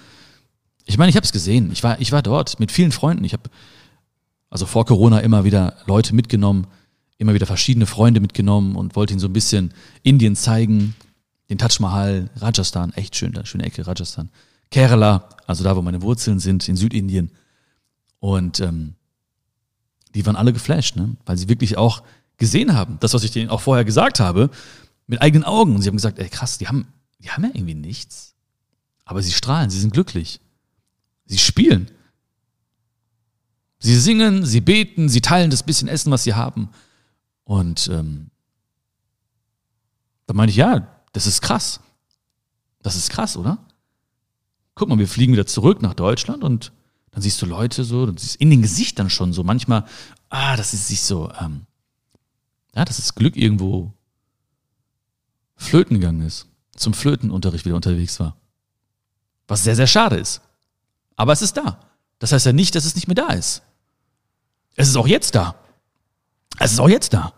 ich 0.87 0.97
meine, 0.97 1.09
ich 1.09 1.15
habe 1.15 1.25
es 1.25 1.33
gesehen. 1.33 1.71
Ich 1.71 1.83
war, 1.83 1.99
ich 1.99 2.11
war 2.11 2.21
dort 2.21 2.59
mit 2.59 2.71
vielen 2.71 2.91
Freunden. 2.91 3.23
Ich 3.25 3.33
habe 3.33 3.49
also 4.49 4.65
vor 4.65 4.85
Corona 4.85 5.19
immer 5.19 5.43
wieder 5.43 5.75
Leute 5.85 6.15
mitgenommen, 6.15 6.67
immer 7.17 7.33
wieder 7.33 7.45
verschiedene 7.45 7.85
Freunde 7.85 8.21
mitgenommen 8.21 8.75
und 8.75 8.95
wollte 8.95 9.13
ihnen 9.13 9.19
so 9.19 9.27
ein 9.27 9.33
bisschen 9.33 9.73
Indien 10.03 10.35
zeigen, 10.35 10.95
den 11.49 11.57
Taj 11.57 11.79
Mahal, 11.79 12.29
Rajasthan, 12.37 12.93
echt 12.93 13.15
schön, 13.15 13.33
da 13.33 13.45
schöne 13.45 13.65
Ecke, 13.65 13.85
Rajasthan. 13.85 14.29
Kerala, 14.71 15.27
also 15.45 15.63
da, 15.63 15.75
wo 15.75 15.81
meine 15.81 16.01
Wurzeln 16.01 16.39
sind, 16.39 16.67
in 16.67 16.77
Südindien. 16.77 17.31
Und 18.19 18.59
ähm, 18.61 18.95
die 20.15 20.25
waren 20.25 20.35
alle 20.35 20.53
geflasht, 20.53 20.95
ne? 20.95 21.15
weil 21.25 21.37
sie 21.37 21.49
wirklich 21.49 21.77
auch 21.77 22.03
gesehen 22.37 22.73
haben, 22.73 22.97
das, 23.01 23.13
was 23.13 23.23
ich 23.23 23.31
denen 23.31 23.49
auch 23.49 23.61
vorher 23.61 23.85
gesagt 23.85 24.19
habe, 24.19 24.49
mit 25.05 25.21
eigenen 25.21 25.43
Augen. 25.43 25.75
Und 25.75 25.81
sie 25.81 25.89
haben 25.89 25.97
gesagt, 25.97 26.19
ey 26.19 26.29
krass, 26.29 26.57
die 26.57 26.67
haben, 26.67 26.87
die 27.19 27.29
haben 27.29 27.43
ja 27.43 27.51
irgendwie 27.53 27.75
nichts. 27.75 28.35
Aber 29.05 29.21
sie 29.21 29.31
strahlen, 29.31 29.69
sie 29.69 29.79
sind 29.79 29.93
glücklich. 29.93 30.39
Sie 31.27 31.37
spielen. 31.37 31.91
Sie 33.79 33.95
singen, 33.99 34.45
sie 34.45 34.61
beten, 34.61 35.07
sie 35.07 35.21
teilen 35.21 35.51
das 35.51 35.63
bisschen 35.63 35.87
Essen, 35.87 36.11
was 36.11 36.23
sie 36.23 36.33
haben. 36.33 36.69
Und 37.43 37.89
ähm, 37.89 38.31
da 40.25 40.33
meine 40.33 40.49
ich, 40.49 40.57
ja, 40.57 40.87
das 41.13 41.27
ist 41.27 41.41
krass. 41.41 41.79
Das 42.81 42.95
ist 42.95 43.09
krass, 43.09 43.37
oder? 43.37 43.59
Guck 44.75 44.89
mal, 44.89 44.97
wir 44.97 45.07
fliegen 45.07 45.33
wieder 45.33 45.45
zurück 45.45 45.81
nach 45.81 45.93
Deutschland 45.93 46.43
und 46.43 46.71
dann 47.11 47.21
siehst 47.21 47.41
du 47.41 47.45
Leute 47.45 47.83
so, 47.83 48.05
du 48.05 48.13
siehst 48.17 48.35
in 48.35 48.49
den 48.49 48.61
Gesichtern 48.61 49.09
schon 49.09 49.33
so 49.33 49.43
manchmal, 49.43 49.85
ah, 50.29 50.55
das 50.55 50.73
ist 50.73 50.87
sich 50.87 51.01
so, 51.01 51.31
ähm, 51.39 51.65
ja, 52.75 52.85
dass 52.85 52.97
das 52.97 53.15
Glück 53.15 53.35
irgendwo 53.35 53.91
flöten 55.55 55.99
gegangen 55.99 56.21
ist, 56.21 56.47
zum 56.75 56.93
Flötenunterricht 56.93 57.65
wieder 57.65 57.75
unterwegs 57.75 58.19
war. 58.19 58.37
Was 59.47 59.63
sehr, 59.63 59.75
sehr 59.75 59.87
schade 59.87 60.17
ist. 60.17 60.41
Aber 61.17 61.33
es 61.33 61.41
ist 61.41 61.57
da. 61.57 61.79
Das 62.19 62.31
heißt 62.31 62.45
ja 62.45 62.53
nicht, 62.53 62.75
dass 62.75 62.85
es 62.85 62.95
nicht 62.95 63.07
mehr 63.07 63.15
da 63.15 63.33
ist. 63.33 63.61
Es 64.75 64.87
ist 64.87 64.95
auch 64.95 65.07
jetzt 65.07 65.35
da. 65.35 65.55
Es 66.59 66.71
ist 66.71 66.79
auch 66.79 66.87
jetzt 66.87 67.13
da. 67.13 67.33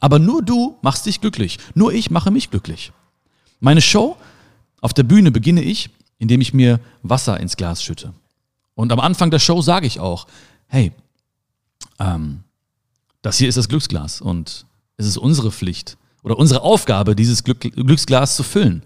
Aber 0.00 0.18
nur 0.18 0.42
du 0.42 0.78
machst 0.80 1.04
dich 1.06 1.20
glücklich. 1.20 1.58
Nur 1.74 1.92
ich 1.92 2.10
mache 2.10 2.30
mich 2.30 2.50
glücklich. 2.50 2.92
Meine 3.60 3.80
Show 3.82 4.16
auf 4.80 4.94
der 4.94 5.02
Bühne 5.02 5.30
beginne 5.30 5.62
ich, 5.62 5.90
indem 6.18 6.40
ich 6.40 6.54
mir 6.54 6.80
Wasser 7.02 7.38
ins 7.40 7.56
Glas 7.56 7.82
schütte. 7.82 8.14
Und 8.74 8.92
am 8.92 9.00
Anfang 9.00 9.30
der 9.30 9.38
Show 9.38 9.62
sage 9.62 9.86
ich 9.86 10.00
auch, 10.00 10.26
hey, 10.66 10.92
ähm, 11.98 12.44
das 13.22 13.38
hier 13.38 13.48
ist 13.48 13.56
das 13.56 13.68
Glücksglas 13.68 14.20
und 14.20 14.66
es 14.96 15.06
ist 15.06 15.16
unsere 15.16 15.50
Pflicht 15.50 15.96
oder 16.22 16.38
unsere 16.38 16.62
Aufgabe, 16.62 17.16
dieses 17.16 17.42
Glück, 17.44 17.60
Glücksglas 17.60 18.36
zu 18.36 18.42
füllen. 18.42 18.82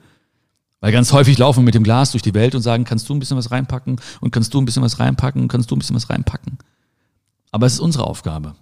Weil 0.80 0.92
ganz 0.92 1.12
häufig 1.12 1.38
laufen 1.38 1.60
wir 1.60 1.64
mit 1.64 1.74
dem 1.74 1.82
Glas 1.82 2.12
durch 2.12 2.22
die 2.22 2.34
Welt 2.34 2.54
und 2.54 2.62
sagen, 2.62 2.84
kannst 2.84 3.08
du 3.08 3.14
ein 3.14 3.18
bisschen 3.18 3.36
was 3.36 3.50
reinpacken 3.50 4.00
und 4.20 4.30
kannst 4.30 4.54
du 4.54 4.60
ein 4.60 4.64
bisschen 4.64 4.82
was 4.82 5.00
reinpacken 5.00 5.42
und 5.42 5.48
kannst 5.48 5.70
du 5.70 5.76
ein 5.76 5.78
bisschen 5.78 5.96
was 5.96 6.08
reinpacken. 6.08 6.58
Aber 7.50 7.66
es 7.66 7.74
ist 7.74 7.80
unsere 7.80 8.04
Aufgabe. 8.04 8.54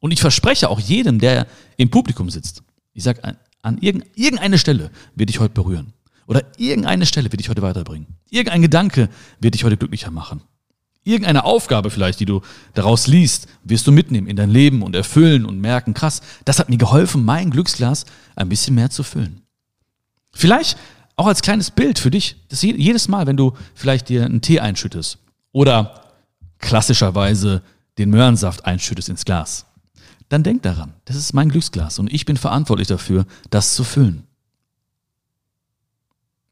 Und 0.00 0.12
ich 0.12 0.20
verspreche 0.20 0.68
auch 0.68 0.80
jedem, 0.80 1.18
der 1.18 1.46
im 1.76 1.90
Publikum 1.90 2.30
sitzt, 2.30 2.62
ich 2.92 3.04
sage, 3.04 3.22
an, 3.24 3.36
an 3.62 3.78
irgendeine 3.78 4.58
Stelle 4.58 4.90
wird 5.14 5.28
dich 5.28 5.40
heute 5.40 5.54
berühren. 5.54 5.92
Oder 6.26 6.44
irgendeine 6.58 7.06
Stelle 7.06 7.30
wird 7.32 7.40
dich 7.40 7.48
heute 7.48 7.62
weiterbringen. 7.62 8.06
Irgendein 8.28 8.62
Gedanke 8.62 9.08
wird 9.40 9.54
dich 9.54 9.64
heute 9.64 9.76
glücklicher 9.76 10.10
machen. 10.10 10.42
Irgendeine 11.02 11.44
Aufgabe 11.44 11.90
vielleicht, 11.90 12.20
die 12.20 12.26
du 12.26 12.42
daraus 12.74 13.06
liest, 13.06 13.48
wirst 13.64 13.86
du 13.86 13.92
mitnehmen 13.92 14.26
in 14.26 14.36
dein 14.36 14.50
Leben 14.50 14.82
und 14.82 14.94
erfüllen 14.94 15.46
und 15.46 15.58
merken, 15.58 15.94
krass, 15.94 16.20
das 16.44 16.58
hat 16.58 16.68
mir 16.68 16.76
geholfen, 16.76 17.24
mein 17.24 17.50
Glücksglas 17.50 18.04
ein 18.36 18.48
bisschen 18.48 18.74
mehr 18.74 18.90
zu 18.90 19.02
füllen. 19.02 19.39
Vielleicht 20.32 20.78
auch 21.16 21.26
als 21.26 21.42
kleines 21.42 21.70
Bild 21.70 21.98
für 21.98 22.10
dich, 22.10 22.36
dass 22.48 22.62
jedes 22.62 23.08
Mal, 23.08 23.26
wenn 23.26 23.36
du 23.36 23.52
vielleicht 23.74 24.08
dir 24.08 24.24
einen 24.24 24.40
Tee 24.40 24.60
einschüttest 24.60 25.18
oder 25.52 26.02
klassischerweise 26.58 27.62
den 27.98 28.10
Möhrensaft 28.10 28.64
einschüttest 28.64 29.08
ins 29.08 29.24
Glas, 29.24 29.66
dann 30.28 30.42
denk 30.42 30.62
daran, 30.62 30.94
das 31.04 31.16
ist 31.16 31.34
mein 31.34 31.48
Glücksglas 31.48 31.98
und 31.98 32.12
ich 32.12 32.24
bin 32.24 32.36
verantwortlich 32.36 32.88
dafür, 32.88 33.26
das 33.50 33.74
zu 33.74 33.84
füllen. 33.84 34.26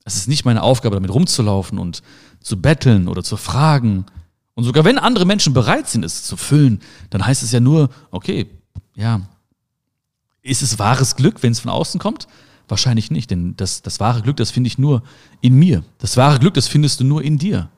Es 0.05 0.17
ist 0.17 0.29
nicht 0.29 0.45
meine 0.45 0.63
Aufgabe, 0.63 0.97
damit 0.97 1.13
rumzulaufen 1.13 1.79
und 1.79 2.03
zu 2.41 2.61
betteln 2.61 3.09
oder 3.09 3.23
zu 3.23 3.37
fragen. 3.37 4.07
Und 4.55 4.65
sogar 4.65 4.85
wenn 4.85 4.99
andere 4.99 5.27
Menschen 5.27 5.53
bereit 5.53 5.89
sind, 5.89 6.05
es 6.05 6.25
zu 6.25 6.37
füllen, 6.37 6.81
dann 7.11 7.25
heißt 7.25 7.43
es 7.43 7.53
ja 7.53 7.61
nur, 7.61 7.91
okay, 8.11 8.51
ja, 8.95 9.21
ist 10.43 10.63
es 10.63 10.79
wahres 10.79 11.15
Glück, 11.15 11.43
wenn 11.43 11.53
es 11.53 11.61
von 11.61 11.71
außen 11.71 12.01
kommt? 12.01 12.27
Wahrscheinlich 12.69 13.11
nicht, 13.11 13.31
denn 13.31 13.57
das, 13.57 13.83
das 13.83 13.99
wahre 13.99 14.23
Glück, 14.23 14.37
das 14.37 14.51
finde 14.51 14.69
ich 14.69 14.79
nur 14.79 15.03
in 15.41 15.55
mir. 15.55 15.85
Das 15.99 16.17
wahre 16.17 16.39
Glück, 16.39 16.55
das 16.55 16.69
findest 16.69 17.01
du 17.01 17.05
nur 17.05 17.23
in 17.23 17.39
dir. 17.39 17.71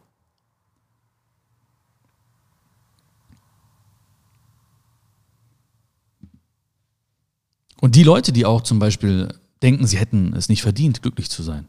Und 7.81 7.95
die 7.95 8.03
Leute, 8.03 8.33
die 8.33 8.45
auch 8.45 8.63
zum 8.63 8.79
Beispiel 8.79 9.33
denken, 9.63 9.87
sie 9.87 9.99
hätten 9.99 10.35
es 10.35 10.49
nicht 10.49 10.63
verdient, 10.63 11.01
glücklich 11.01 11.31
zu 11.31 11.43
sein, 11.43 11.67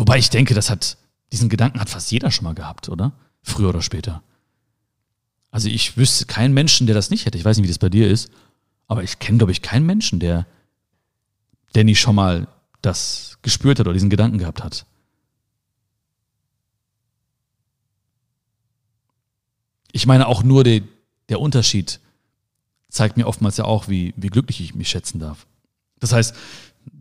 Wobei 0.00 0.18
ich 0.18 0.30
denke, 0.30 0.54
das 0.54 0.70
hat, 0.70 0.96
diesen 1.30 1.50
Gedanken 1.50 1.78
hat 1.78 1.90
fast 1.90 2.10
jeder 2.10 2.30
schon 2.30 2.44
mal 2.44 2.54
gehabt, 2.54 2.88
oder? 2.88 3.12
Früher 3.42 3.68
oder 3.68 3.82
später. 3.82 4.22
Also 5.50 5.68
ich 5.68 5.96
wüsste 5.96 6.26
keinen 6.26 6.54
Menschen, 6.54 6.86
der 6.86 6.94
das 6.94 7.10
nicht 7.10 7.26
hätte. 7.26 7.36
Ich 7.36 7.44
weiß 7.44 7.56
nicht, 7.56 7.64
wie 7.64 7.68
das 7.68 7.78
bei 7.78 7.90
dir 7.90 8.08
ist, 8.08 8.30
aber 8.86 9.02
ich 9.02 9.18
kenne, 9.18 9.38
glaube 9.38 9.52
ich, 9.52 9.60
keinen 9.62 9.84
Menschen, 9.84 10.18
der, 10.18 10.46
nicht 11.74 12.00
schon 12.00 12.14
mal 12.14 12.48
das 12.82 13.38
gespürt 13.42 13.78
hat 13.78 13.86
oder 13.86 13.94
diesen 13.94 14.10
Gedanken 14.10 14.38
gehabt 14.38 14.62
hat. 14.62 14.86
Ich 19.92 20.06
meine 20.06 20.26
auch 20.26 20.42
nur 20.42 20.64
die, 20.64 20.84
der 21.28 21.40
Unterschied 21.40 22.00
zeigt 22.88 23.16
mir 23.16 23.26
oftmals 23.26 23.56
ja 23.56 23.64
auch, 23.64 23.88
wie, 23.88 24.14
wie 24.16 24.28
glücklich 24.28 24.60
ich 24.60 24.74
mich 24.74 24.88
schätzen 24.88 25.18
darf. 25.20 25.46
Das 26.00 26.12
heißt, 26.12 26.34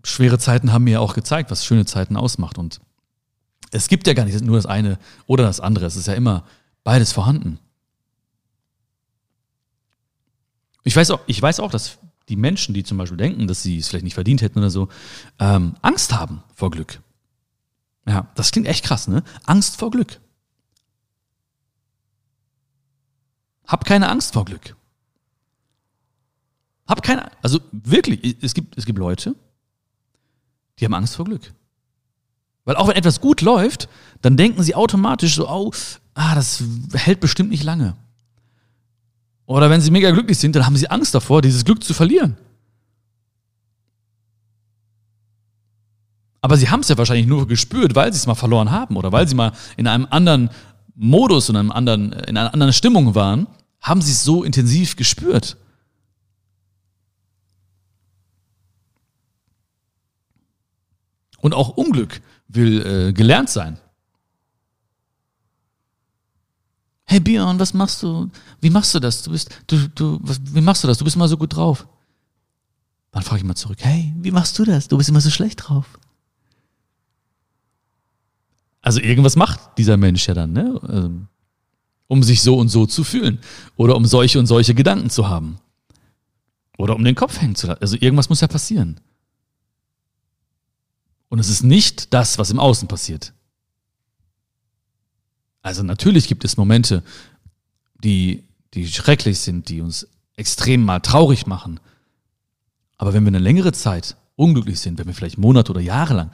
schwere 0.04 0.40
Zeiten 0.40 0.72
haben 0.72 0.84
mir 0.84 0.94
ja 0.94 1.00
auch 1.00 1.14
gezeigt, 1.14 1.52
was 1.52 1.66
schöne 1.66 1.86
Zeiten 1.86 2.16
ausmacht. 2.16 2.58
Und 2.58 2.80
es 3.72 3.88
gibt 3.88 4.08
ja 4.08 4.14
gar 4.14 4.26
nicht 4.26 4.40
nur 4.42 4.56
das 4.56 4.66
eine 4.66 5.00
oder 5.26 5.44
das 5.44 5.60
andere. 5.60 5.86
Es 5.86 5.96
ist 5.96 6.08
ja 6.08 6.14
immer 6.14 6.46
beides 6.84 7.12
vorhanden. 7.12 7.60
Ich 10.84 10.96
weiß 10.96 11.12
auch, 11.12 11.22
ich 11.28 11.42
weiß 11.42 11.60
auch, 11.60 11.72
dass 11.72 11.98
die 12.30 12.36
Menschen, 12.36 12.74
die 12.74 12.84
zum 12.84 12.98
Beispiel 12.98 13.18
denken, 13.18 13.48
dass 13.48 13.64
sie 13.64 13.78
es 13.78 13.90
vielleicht 13.90 14.04
nicht 14.06 14.14
verdient 14.14 14.42
hätten 14.42 14.60
oder 14.60 14.70
so, 14.70 14.88
ähm, 15.40 15.76
Angst 15.82 16.14
haben 16.14 16.44
vor 16.56 16.72
Glück. 16.72 17.02
Ja, 18.08 18.28
das 18.36 18.52
klingt 18.52 18.68
echt 18.68 18.86
krass, 18.86 19.08
ne? 19.08 19.24
Angst 19.46 19.78
vor 19.78 19.92
Glück. 19.92 20.20
Hab 23.68 23.86
keine 23.86 24.10
Angst 24.10 24.34
vor 24.34 24.46
Glück. 24.46 24.76
Hab 26.88 27.04
keine, 27.04 27.32
also 27.44 27.60
wirklich, 27.72 28.38
es 28.42 28.54
gibt, 28.54 28.78
es 28.78 28.86
gibt 28.86 28.98
Leute, 28.98 29.36
die 30.80 30.86
haben 30.86 30.94
Angst 30.96 31.16
vor 31.16 31.26
Glück. 31.26 31.54
Weil 32.66 32.76
auch 32.76 32.88
wenn 32.88 32.96
etwas 32.96 33.22
gut 33.22 33.42
läuft, 33.42 33.90
dann 34.22 34.38
denken 34.38 34.64
sie 34.64 34.76
automatisch 34.76 35.36
so, 35.36 35.48
oh, 35.48 35.72
ah, 36.14 36.36
das 36.36 36.64
hält 36.94 37.20
bestimmt 37.20 37.50
nicht 37.50 37.64
lange. 37.64 37.96
Oder 39.50 39.72
wenn 39.72 39.82
sie 39.82 39.90
mega 39.90 40.12
glücklich 40.12 40.38
sind, 40.38 40.56
dann 40.56 40.68
haben 40.68 40.78
sie 40.78 40.92
Angst 40.92 41.16
davor, 41.16 41.42
dieses 41.42 41.66
Glück 41.66 41.84
zu 41.84 41.96
verlieren. 41.96 42.38
Aber 46.40 46.56
sie 46.56 46.70
haben 46.70 46.82
es 46.82 46.88
ja 46.90 47.00
wahrscheinlich 47.00 47.26
nur 47.26 47.48
gespürt, 47.48 47.96
weil 47.96 48.14
sie 48.14 48.18
es 48.18 48.28
mal 48.28 48.36
verloren 48.36 48.70
haben 48.70 48.96
oder 48.96 49.12
weil 49.12 49.28
sie 49.28 49.34
mal 49.34 49.54
in 49.76 49.88
einem 49.88 50.06
anderen 50.12 50.52
Modus, 50.94 51.50
in, 51.50 51.56
einem 51.56 51.72
anderen, 51.72 52.14
in 52.14 52.38
einer 52.38 52.54
anderen 52.54 52.74
Stimmung 52.74 53.16
waren, 53.16 53.48
haben 53.82 54.04
sie 54.04 54.12
es 54.12 54.24
so 54.24 54.44
intensiv 54.44 54.96
gespürt. 54.96 55.58
Und 61.40 61.56
auch 61.56 61.70
Unglück 61.70 62.22
will 62.50 62.86
äh, 62.86 63.14
gelernt 63.14 63.50
sein. 63.50 63.80
Hey 67.10 67.20
Björn, 67.20 67.60
was 67.60 67.74
machst 67.74 68.04
du? 68.04 68.30
Wie 68.62 68.70
machst 68.70 68.94
du 68.94 69.00
das? 69.00 69.24
Du 69.24 69.32
bist, 69.32 69.50
du, 69.66 69.90
du, 69.90 70.20
was, 70.22 70.40
wie 70.44 70.62
machst 70.62 70.84
du 70.84 70.88
das? 70.88 71.00
Du 71.00 71.04
bist 71.04 71.16
immer 71.16 71.28
so 71.28 71.38
gut 71.38 71.56
drauf. 71.56 71.88
Dann 73.10 73.24
frage 73.24 73.40
ich 73.40 73.46
mal 73.48 73.56
zurück, 73.56 73.80
hey, 73.82 74.14
wie 74.18 74.30
machst 74.30 74.60
du 74.60 74.64
das? 74.64 74.88
Du 74.88 74.96
bist 74.96 75.10
immer 75.10 75.20
so 75.20 75.32
schlecht 75.32 75.68
drauf. 75.68 75.98
Also 78.84 79.00
irgendwas 79.00 79.36
macht 79.36 79.60
dieser 79.80 79.98
Mensch 79.98 80.28
ja 80.28 80.36
dann, 80.36 80.54
ne? 80.54 80.80
Ähm, 80.88 81.28
um 82.06 82.22
sich 82.22 82.44
so 82.44 82.60
und 82.60 82.70
so 82.70 82.86
zu 82.86 83.04
fühlen. 83.04 83.40
Oder 83.76 83.96
um 83.96 84.06
solche 84.06 84.38
und 84.38 84.46
solche 84.46 84.76
Gedanken 84.76 85.10
zu 85.10 85.28
haben. 85.28 85.58
Oder 86.78 86.96
um 86.96 87.04
den 87.04 87.16
Kopf 87.16 87.42
hängen 87.42 87.56
zu 87.56 87.66
lassen. 87.66 87.82
Also 87.82 87.98
irgendwas 88.00 88.30
muss 88.30 88.42
ja 88.42 88.48
passieren. 88.48 89.00
Und 91.30 91.40
es 91.40 91.50
ist 91.50 91.64
nicht 91.64 92.14
das, 92.14 92.38
was 92.38 92.52
im 92.52 92.60
Außen 92.60 92.88
passiert. 92.88 93.34
Also 95.62 95.84
natürlich 95.84 96.28
gibt 96.28 96.46
es 96.46 96.58
Momente, 96.58 97.04
die, 98.04 98.44
die 98.74 98.88
schrecklich 98.88 99.40
sind, 99.40 99.70
die 99.70 99.82
uns 99.82 100.08
extrem 100.36 100.84
mal 100.84 101.00
traurig 101.00 101.48
machen. 101.48 101.80
Aber 102.98 103.14
wenn 103.14 103.24
wir 103.24 103.30
eine 103.30 103.40
längere 103.40 103.74
Zeit 103.74 104.16
unglücklich 104.36 104.80
sind, 104.80 105.00
wenn 105.00 105.08
wir 105.08 105.14
vielleicht 105.14 105.38
Monate 105.38 105.72
oder 105.72 105.82
Jahre 105.82 106.14
lang 106.14 106.32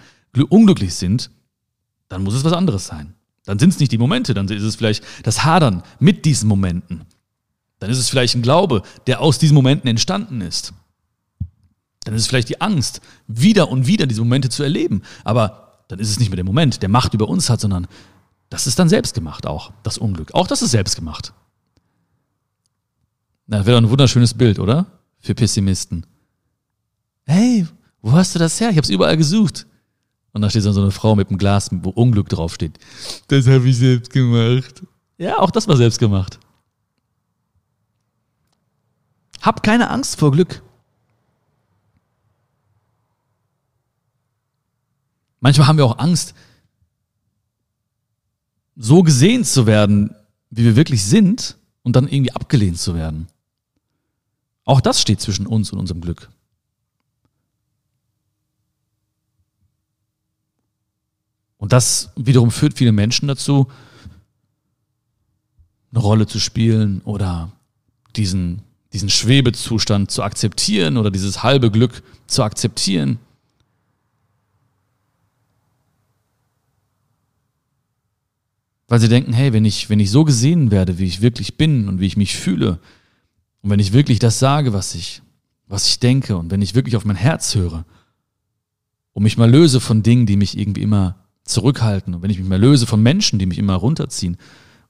unglücklich 0.49 0.95
sind, 0.95 1.31
dann 2.09 2.23
muss 2.23 2.33
es 2.33 2.43
was 2.43 2.53
anderes 2.53 2.85
sein. 2.85 3.13
Dann 3.45 3.59
sind 3.59 3.69
es 3.69 3.79
nicht 3.79 3.91
die 3.91 3.97
Momente, 3.97 4.33
dann 4.33 4.47
ist 4.49 4.63
es 4.63 4.75
vielleicht 4.75 5.03
das 5.23 5.43
Hadern 5.43 5.83
mit 5.99 6.25
diesen 6.25 6.49
Momenten. 6.49 7.05
Dann 7.79 7.89
ist 7.89 7.99
es 7.99 8.09
vielleicht 8.09 8.35
ein 8.35 8.41
Glaube, 8.41 8.81
der 9.07 9.21
aus 9.21 9.37
diesen 9.37 9.55
Momenten 9.55 9.87
entstanden 9.89 10.41
ist. 10.41 10.73
Dann 12.03 12.13
ist 12.13 12.21
es 12.21 12.27
vielleicht 12.27 12.49
die 12.49 12.61
Angst, 12.61 13.01
wieder 13.27 13.69
und 13.69 13.87
wieder 13.87 14.07
diese 14.07 14.21
Momente 14.21 14.49
zu 14.49 14.63
erleben. 14.63 15.03
Aber 15.23 15.83
dann 15.87 15.99
ist 15.99 16.09
es 16.09 16.19
nicht 16.19 16.29
mehr 16.29 16.37
der 16.37 16.45
Moment, 16.45 16.81
der 16.81 16.89
Macht 16.89 17.13
über 17.13 17.27
uns 17.27 17.49
hat, 17.49 17.61
sondern 17.61 17.87
das 18.49 18.67
ist 18.67 18.79
dann 18.79 18.89
selbst 18.89 19.13
gemacht 19.13 19.45
auch, 19.45 19.71
das 19.83 19.97
Unglück. 19.97 20.33
Auch 20.33 20.47
das 20.47 20.61
ist 20.61 20.71
selbst 20.71 20.95
gemacht. 20.95 21.33
Na, 23.47 23.65
wäre 23.65 23.77
doch 23.77 23.87
ein 23.87 23.91
wunderschönes 23.91 24.33
Bild, 24.33 24.59
oder? 24.59 24.85
Für 25.19 25.35
Pessimisten. 25.35 26.05
Hey, 27.25 27.67
wo 28.01 28.11
hast 28.11 28.35
du 28.35 28.39
das 28.39 28.59
her? 28.59 28.69
Ich 28.69 28.77
habe 28.77 28.85
es 28.85 28.89
überall 28.89 29.17
gesucht. 29.17 29.65
Und 30.31 30.41
da 30.41 30.49
steht 30.49 30.65
dann 30.65 30.73
so 30.73 30.81
eine 30.81 30.91
Frau 30.91 31.15
mit 31.15 31.29
einem 31.29 31.37
Glas, 31.37 31.69
wo 31.71 31.89
Unglück 31.89 32.29
draufsteht. 32.29 32.77
Das 33.27 33.47
habe 33.47 33.67
ich 33.69 33.77
selbst 33.77 34.11
gemacht. 34.11 34.83
Ja, 35.17 35.39
auch 35.39 35.49
das 35.49 35.67
war 35.67 35.77
selbst 35.77 35.97
gemacht. 35.97 36.39
Hab 39.41 39.63
keine 39.63 39.89
Angst 39.89 40.19
vor 40.19 40.31
Glück. 40.31 40.61
Manchmal 45.39 45.67
haben 45.67 45.77
wir 45.77 45.85
auch 45.85 45.99
Angst, 45.99 46.33
so 48.75 49.03
gesehen 49.03 49.43
zu 49.43 49.65
werden, 49.65 50.15
wie 50.49 50.63
wir 50.63 50.75
wirklich 50.75 51.03
sind 51.03 51.57
und 51.83 51.95
dann 51.95 52.07
irgendwie 52.07 52.31
abgelehnt 52.31 52.79
zu 52.79 52.95
werden. 52.95 53.27
Auch 54.65 54.81
das 54.81 55.01
steht 55.01 55.21
zwischen 55.21 55.47
uns 55.47 55.71
und 55.71 55.79
unserem 55.79 56.01
Glück. 56.01 56.29
Und 61.57 61.71
das 61.71 62.11
wiederum 62.15 62.51
führt 62.51 62.77
viele 62.77 62.91
Menschen 62.91 63.27
dazu, 63.27 63.67
eine 65.91 65.99
Rolle 65.99 66.27
zu 66.27 66.39
spielen 66.39 67.01
oder 67.05 67.51
diesen, 68.15 68.61
diesen 68.93 69.09
Schwebezustand 69.09 70.11
zu 70.11 70.23
akzeptieren 70.23 70.97
oder 70.97 71.11
dieses 71.11 71.43
halbe 71.43 71.71
Glück 71.71 72.03
zu 72.27 72.43
akzeptieren. 72.43 73.19
Weil 78.87 78.99
sie 78.99 79.09
denken, 79.09 79.33
hey, 79.33 79.51
wenn 79.53 79.65
ich, 79.65 79.89
wenn 79.89 79.99
ich 79.99 80.11
so 80.11 80.23
gesehen 80.23 80.69
werde, 80.69 80.99
wie 80.99 81.05
ich 81.05 81.21
wirklich 81.21 81.57
bin 81.57 81.89
und 81.89 81.99
wie 81.99 82.05
ich 82.05 82.17
mich 82.17 82.35
fühle, 82.35 82.79
und 83.61 83.71
wenn 83.71 83.79
ich 83.79 83.93
wirklich 83.93 84.19
das 84.19 84.37
sage, 84.37 84.73
was 84.73 84.93
ich, 84.93 85.23
was 85.67 85.87
ich 85.87 85.99
denke, 85.99 86.37
und 86.37 86.51
wenn 86.51 86.61
ich 86.61 86.75
wirklich 86.75 86.95
auf 86.95 87.05
mein 87.05 87.15
Herz 87.15 87.55
höre 87.55 87.83
und 89.13 89.23
mich 89.23 89.37
mal 89.37 89.49
löse 89.49 89.79
von 89.79 90.03
Dingen, 90.03 90.27
die 90.27 90.37
mich 90.37 90.55
irgendwie 90.55 90.83
immer 90.83 91.15
zurückhalten 91.45 92.13
und 92.13 92.21
wenn 92.21 92.29
ich 92.29 92.37
mich 92.37 92.47
mal 92.47 92.59
löse 92.59 92.85
von 92.85 93.01
Menschen, 93.01 93.39
die 93.39 93.47
mich 93.47 93.57
immer 93.57 93.73
runterziehen 93.73 94.37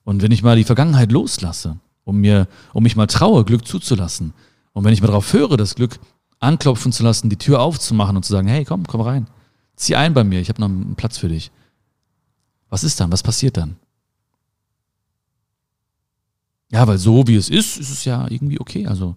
und 0.03 0.21
wenn 0.21 0.33
ich 0.33 0.43
mal 0.43 0.57
die 0.57 0.65
Vergangenheit 0.65 1.13
loslasse, 1.13 1.77
um 2.03 2.17
mir, 2.17 2.49
um 2.73 2.83
mich 2.83 2.97
mal 2.97 3.07
traue, 3.07 3.45
Glück 3.45 3.65
zuzulassen 3.65 4.33
und 4.73 4.83
wenn 4.83 4.91
ich 4.91 4.99
mal 4.99 5.07
darauf 5.07 5.31
höre, 5.31 5.55
das 5.55 5.75
Glück 5.75 5.97
anklopfen 6.41 6.91
zu 6.91 7.03
lassen, 7.03 7.29
die 7.29 7.37
Tür 7.37 7.61
aufzumachen 7.61 8.17
und 8.17 8.23
zu 8.23 8.33
sagen, 8.33 8.49
hey, 8.49 8.65
komm, 8.65 8.85
komm 8.87 8.99
rein, 8.99 9.27
zieh 9.77 9.95
ein 9.95 10.13
bei 10.13 10.25
mir, 10.25 10.41
ich 10.41 10.49
habe 10.49 10.59
noch 10.59 10.67
einen 10.67 10.95
Platz 10.95 11.17
für 11.17 11.29
dich. 11.29 11.49
Was 12.69 12.83
ist 12.83 12.99
dann? 12.99 13.09
Was 13.11 13.23
passiert 13.23 13.55
dann? 13.55 13.77
Ja, 16.75 16.85
weil 16.85 16.97
so 16.97 17.25
wie 17.25 17.37
es 17.37 17.47
ist, 17.47 17.77
ist 17.77 17.89
es 17.89 18.03
ja 18.03 18.27
irgendwie 18.29 18.59
okay. 18.59 18.85
Also 18.85 19.15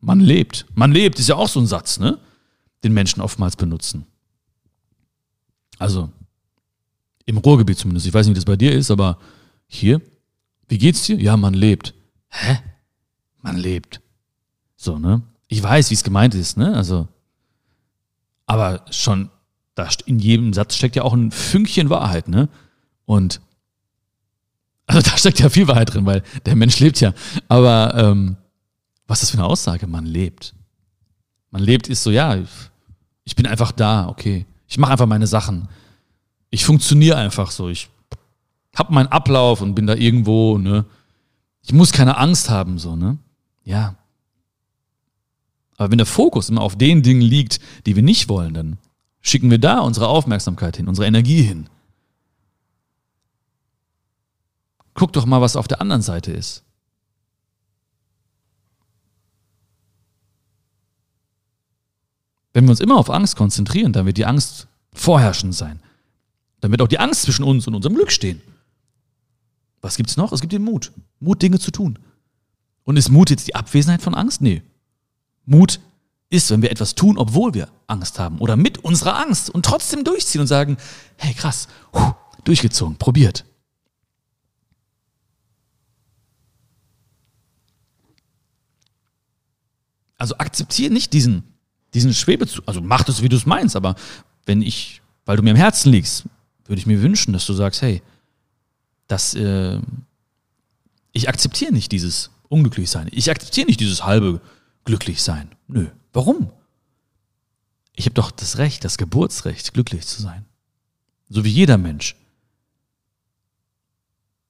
man 0.00 0.18
lebt. 0.18 0.64
Man 0.74 0.92
lebt 0.92 1.18
ist 1.18 1.28
ja 1.28 1.36
auch 1.36 1.46
so 1.46 1.60
ein 1.60 1.66
Satz, 1.66 1.98
ne? 1.98 2.18
Den 2.82 2.94
Menschen 2.94 3.20
oftmals 3.20 3.54
benutzen. 3.54 4.06
Also 5.78 6.08
im 7.26 7.36
Ruhrgebiet 7.36 7.76
zumindest. 7.76 8.06
Ich 8.06 8.14
weiß 8.14 8.24
nicht, 8.24 8.34
wie 8.34 8.38
das 8.38 8.46
bei 8.46 8.56
dir 8.56 8.72
ist, 8.72 8.90
aber 8.90 9.18
hier, 9.66 10.00
wie 10.68 10.78
geht's 10.78 11.04
dir? 11.04 11.20
Ja, 11.20 11.36
man 11.36 11.52
lebt. 11.52 11.92
Hä? 12.30 12.60
Man 13.42 13.58
lebt. 13.58 14.00
So, 14.74 14.98
ne? 14.98 15.20
Ich 15.48 15.62
weiß, 15.62 15.90
wie 15.90 15.94
es 15.94 16.02
gemeint 16.02 16.34
ist, 16.34 16.56
ne? 16.56 16.74
Also, 16.74 17.08
aber 18.46 18.86
schon, 18.90 19.28
da 19.74 19.86
in 20.06 20.18
jedem 20.18 20.54
Satz 20.54 20.76
steckt 20.76 20.96
ja 20.96 21.02
auch 21.02 21.12
ein 21.12 21.30
Fünkchen 21.30 21.90
Wahrheit, 21.90 22.28
ne? 22.28 22.48
Und 23.04 23.42
also 24.90 25.10
da 25.10 25.16
steckt 25.16 25.40
ja 25.40 25.48
viel 25.48 25.68
Wahrheit 25.68 25.94
drin, 25.94 26.06
weil 26.06 26.22
der 26.44 26.56
Mensch 26.56 26.78
lebt 26.80 27.00
ja. 27.00 27.12
Aber 27.48 27.94
ähm, 27.96 28.36
was 29.06 29.18
ist 29.18 29.22
das 29.22 29.30
für 29.30 29.38
eine 29.38 29.46
Aussage? 29.46 29.86
Man 29.86 30.06
lebt. 30.06 30.54
Man 31.50 31.62
lebt 31.62 31.88
ist 31.88 32.02
so, 32.02 32.10
ja, 32.10 32.36
ich 33.24 33.36
bin 33.36 33.46
einfach 33.46 33.72
da, 33.72 34.08
okay. 34.08 34.46
Ich 34.68 34.78
mache 34.78 34.92
einfach 34.92 35.06
meine 35.06 35.26
Sachen 35.26 35.68
ich 36.50 36.64
funktioniere 36.64 37.16
einfach 37.16 37.50
so. 37.50 37.68
Ich 37.68 37.88
habe 38.76 38.92
meinen 38.92 39.06
Ablauf 39.06 39.60
und 39.60 39.74
bin 39.74 39.86
da 39.86 39.94
irgendwo, 39.94 40.58
ne? 40.58 40.84
Ich 41.62 41.72
muss 41.72 41.92
keine 41.92 42.16
Angst 42.16 42.50
haben, 42.50 42.78
so, 42.78 42.96
ne? 42.96 43.18
Ja. 43.64 43.94
Aber 45.76 45.90
wenn 45.90 45.98
der 45.98 46.06
Fokus 46.06 46.48
immer 46.48 46.62
auf 46.62 46.76
den 46.76 47.02
Dingen 47.02 47.22
liegt, 47.22 47.60
die 47.86 47.96
wir 47.96 48.02
nicht 48.02 48.28
wollen, 48.28 48.54
dann 48.54 48.78
schicken 49.20 49.50
wir 49.50 49.58
da 49.58 49.80
unsere 49.80 50.08
Aufmerksamkeit 50.08 50.76
hin, 50.76 50.88
unsere 50.88 51.06
Energie 51.06 51.42
hin. 51.42 51.68
Guck 55.00 55.14
doch 55.14 55.24
mal, 55.24 55.40
was 55.40 55.56
auf 55.56 55.66
der 55.66 55.80
anderen 55.80 56.02
Seite 56.02 56.30
ist. 56.30 56.62
Wenn 62.52 62.64
wir 62.64 62.72
uns 62.72 62.80
immer 62.80 62.98
auf 62.98 63.08
Angst 63.08 63.34
konzentrieren, 63.34 63.94
dann 63.94 64.04
wird 64.04 64.18
die 64.18 64.26
Angst 64.26 64.68
vorherrschend 64.92 65.54
sein. 65.54 65.80
Dann 66.60 66.70
wird 66.70 66.82
auch 66.82 66.86
die 66.86 66.98
Angst 66.98 67.22
zwischen 67.22 67.44
uns 67.44 67.66
und 67.66 67.74
unserem 67.74 67.94
Glück 67.94 68.12
stehen. 68.12 68.42
Was 69.80 69.96
gibt's 69.96 70.18
noch? 70.18 70.32
Es 70.32 70.42
gibt 70.42 70.52
den 70.52 70.64
Mut. 70.64 70.92
Mut, 71.18 71.40
Dinge 71.40 71.58
zu 71.58 71.70
tun. 71.70 71.98
Und 72.84 72.98
ist 72.98 73.08
Mut 73.08 73.30
jetzt 73.30 73.48
die 73.48 73.54
Abwesenheit 73.54 74.02
von 74.02 74.14
Angst? 74.14 74.42
Nee. 74.42 74.60
Mut 75.46 75.80
ist, 76.28 76.50
wenn 76.50 76.60
wir 76.60 76.70
etwas 76.70 76.94
tun, 76.94 77.16
obwohl 77.16 77.54
wir 77.54 77.70
Angst 77.86 78.18
haben 78.18 78.36
oder 78.36 78.54
mit 78.54 78.76
unserer 78.84 79.18
Angst 79.18 79.48
und 79.48 79.64
trotzdem 79.64 80.04
durchziehen 80.04 80.42
und 80.42 80.46
sagen, 80.46 80.76
hey 81.16 81.32
krass, 81.32 81.68
huh, 81.94 82.12
durchgezogen, 82.44 82.98
probiert. 82.98 83.46
Also 90.20 90.36
akzeptiere 90.36 90.92
nicht 90.92 91.14
diesen, 91.14 91.44
diesen 91.94 92.12
Schwebezug, 92.12 92.62
also 92.66 92.82
mach 92.82 93.04
das, 93.04 93.22
wie 93.22 93.30
du 93.30 93.36
es 93.36 93.46
meinst, 93.46 93.74
aber 93.74 93.94
wenn 94.44 94.60
ich, 94.60 95.00
weil 95.24 95.38
du 95.38 95.42
mir 95.42 95.52
im 95.52 95.56
Herzen 95.56 95.90
liegst, 95.90 96.24
würde 96.66 96.78
ich 96.78 96.86
mir 96.86 97.00
wünschen, 97.00 97.32
dass 97.32 97.46
du 97.46 97.54
sagst, 97.54 97.80
hey, 97.80 98.02
das, 99.06 99.34
äh, 99.34 99.80
ich 101.12 101.30
akzeptiere 101.30 101.72
nicht 101.72 101.90
dieses 101.90 102.30
Unglücklichsein. 102.50 103.08
Ich 103.12 103.30
akzeptiere 103.30 103.66
nicht 103.66 103.80
dieses 103.80 104.04
halbe 104.04 104.42
Glücklichsein. 104.84 105.52
Nö. 105.68 105.86
Warum? 106.12 106.50
Ich 107.96 108.04
habe 108.04 108.14
doch 108.14 108.30
das 108.30 108.58
Recht, 108.58 108.84
das 108.84 108.98
Geburtsrecht, 108.98 109.72
glücklich 109.72 110.06
zu 110.06 110.20
sein. 110.20 110.44
So 111.30 111.44
wie 111.44 111.50
jeder 111.50 111.78
Mensch. 111.78 112.14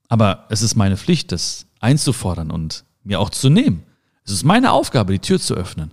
Aber 0.08 0.46
es 0.48 0.62
ist 0.62 0.74
meine 0.74 0.96
Pflicht, 0.96 1.30
das 1.30 1.66
einzufordern 1.78 2.50
und 2.50 2.84
mir 3.04 3.20
auch 3.20 3.30
zu 3.30 3.50
nehmen. 3.50 3.84
Es 4.30 4.36
ist 4.36 4.44
meine 4.44 4.70
Aufgabe, 4.70 5.12
die 5.12 5.18
Tür 5.18 5.40
zu 5.40 5.54
öffnen. 5.54 5.90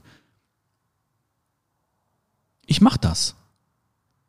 Ich 2.68 2.82
mache 2.82 3.00
das. 3.00 3.36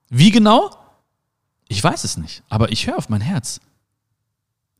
Wie 0.09 0.31
genau? 0.31 0.75
Ich 1.68 1.85
weiß 1.85 2.05
es 2.05 2.16
nicht, 2.16 2.42
aber 2.49 2.73
ich 2.73 2.87
höre 2.87 2.97
auf 2.97 3.11
mein 3.11 3.21
Herz. 3.21 3.61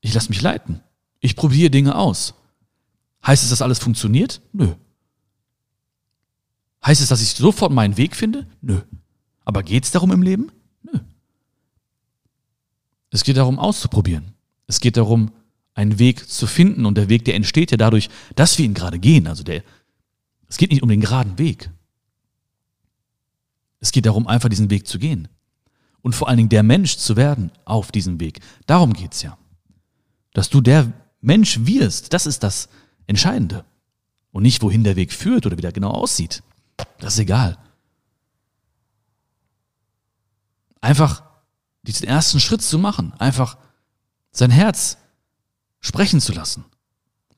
Ich 0.01 0.14
lasse 0.14 0.31
mich 0.31 0.41
leiten. 0.41 0.81
Ich 1.21 1.37
probiere 1.37 1.69
Dinge 1.69 1.95
aus. 1.95 2.33
Heißt 3.27 3.43
es, 3.43 3.51
dass 3.51 3.61
alles 3.61 3.79
funktioniert? 3.79 4.41
Nö. 4.55 4.75
Heißt 6.87 7.03
es, 7.03 7.09
dass 7.09 7.21
ich 7.21 7.35
sofort 7.35 7.71
meinen 7.71 7.99
Weg 7.99 8.17
finde? 8.17 8.47
Nö. 8.62 8.81
Aber 9.45 9.62
geht 9.62 9.85
es 9.85 9.91
darum 9.91 10.11
im 10.11 10.23
Leben? 10.23 10.51
Nö. 10.83 11.01
Es 13.11 13.25
geht 13.25 13.37
darum, 13.37 13.59
auszuprobieren. 13.59 14.33
Es 14.69 14.81
geht 14.81 14.97
darum, 14.97 15.33
einen 15.79 16.01
Weg 16.01 16.29
zu 16.29 16.49
finden. 16.49 16.85
Und 16.85 16.99
der 16.99 17.09
Weg, 17.09 17.25
der 17.25 17.37
entsteht 17.37 17.71
ja 17.71 17.77
dadurch, 17.77 18.11
dass 18.35 18.59
wir 18.59 18.64
ihn 18.64 18.75
gerade 18.75 18.99
gehen. 18.99 19.29
Also 19.29 19.45
der, 19.45 19.62
es 20.49 20.59
geht 20.59 20.73
nicht 20.73 20.83
um 20.83 20.88
den 20.88 21.01
geraden 21.01 21.38
Weg. 21.38 21.71
Es 23.79 23.93
geht 23.93 24.05
darum, 24.05 24.27
einfach 24.27 24.49
diesen 24.49 24.71
Weg 24.71 24.88
zu 24.88 24.99
gehen 24.99 25.29
und 26.03 26.14
vor 26.14 26.29
allen 26.29 26.37
Dingen 26.37 26.49
der 26.49 26.64
Mensch 26.64 26.97
zu 26.97 27.17
werden 27.17 27.53
auf 27.64 27.93
diesem 27.93 28.19
Weg. 28.19 28.41
Darum 28.67 28.93
geht's 28.93 29.23
ja. 29.23 29.38
Dass 30.35 30.51
du 30.51 30.61
der 30.61 30.93
Mensch 31.21 31.61
wirst, 31.61 32.12
das 32.12 32.27
ist 32.27 32.43
das 32.43 32.69
Entscheidende. 33.07 33.64
Und 34.33 34.43
nicht, 34.43 34.62
wohin 34.62 34.83
der 34.83 34.97
Weg 34.97 35.12
führt 35.12 35.47
oder 35.47 35.57
wie 35.57 35.62
der 35.62 35.73
genau 35.73 35.91
aussieht. 35.91 36.43
Das 36.99 37.14
ist 37.14 37.21
egal. 37.21 37.57
Einfach 40.81 41.23
diesen 41.83 42.07
ersten 42.07 42.41
Schritt 42.41 42.62
zu 42.62 42.79
machen, 42.79 43.12
einfach 43.19 43.57
sein 44.33 44.51
Herz 44.51 44.99
sprechen 45.81 46.21
zu 46.21 46.33
lassen. 46.33 46.64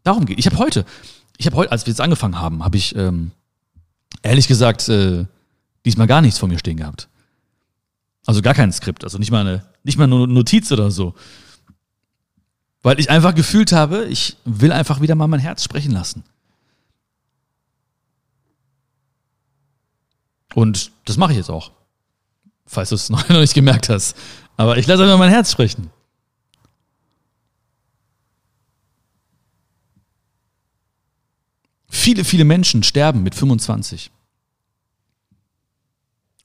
Darum 0.02 0.26
geht. 0.26 0.38
Ich 0.38 0.46
habe 0.46 0.58
heute, 0.58 0.84
ich 1.36 1.46
habe 1.46 1.56
heute, 1.56 1.72
als 1.72 1.86
wir 1.86 1.90
jetzt 1.90 2.00
angefangen 2.00 2.40
haben, 2.40 2.64
habe 2.64 2.76
ich 2.76 2.94
ähm, 2.96 3.32
ehrlich 4.22 4.48
gesagt 4.48 4.88
äh, 4.88 5.26
diesmal 5.84 6.06
gar 6.06 6.20
nichts 6.20 6.38
vor 6.38 6.48
mir 6.48 6.58
stehen 6.58 6.76
gehabt. 6.76 7.08
Also 8.26 8.42
gar 8.42 8.54
kein 8.54 8.72
Skript, 8.72 9.04
also 9.04 9.18
nicht 9.18 9.30
mal 9.30 9.40
eine, 9.40 9.66
nicht 9.82 9.98
mal 9.98 10.04
eine 10.04 10.26
Notiz 10.26 10.70
oder 10.72 10.90
so. 10.90 11.14
Weil 12.82 12.98
ich 12.98 13.10
einfach 13.10 13.34
gefühlt 13.34 13.72
habe, 13.72 14.04
ich 14.04 14.36
will 14.44 14.72
einfach 14.72 15.00
wieder 15.00 15.14
mal 15.14 15.28
mein 15.28 15.40
Herz 15.40 15.62
sprechen 15.62 15.92
lassen. 15.92 16.24
Und 20.54 20.90
das 21.04 21.16
mache 21.16 21.32
ich 21.32 21.38
jetzt 21.38 21.50
auch. 21.50 21.72
Falls 22.66 22.88
du 22.88 22.94
es 22.94 23.10
noch 23.10 23.28
nicht 23.28 23.54
gemerkt 23.54 23.88
hast. 23.88 24.16
Aber 24.56 24.78
ich 24.78 24.86
lasse 24.86 25.02
einfach 25.02 25.18
mein 25.18 25.30
Herz 25.30 25.52
sprechen. 25.52 25.90
Viele, 32.00 32.24
viele 32.24 32.46
Menschen 32.46 32.82
sterben 32.82 33.22
mit 33.22 33.34
25 33.34 34.10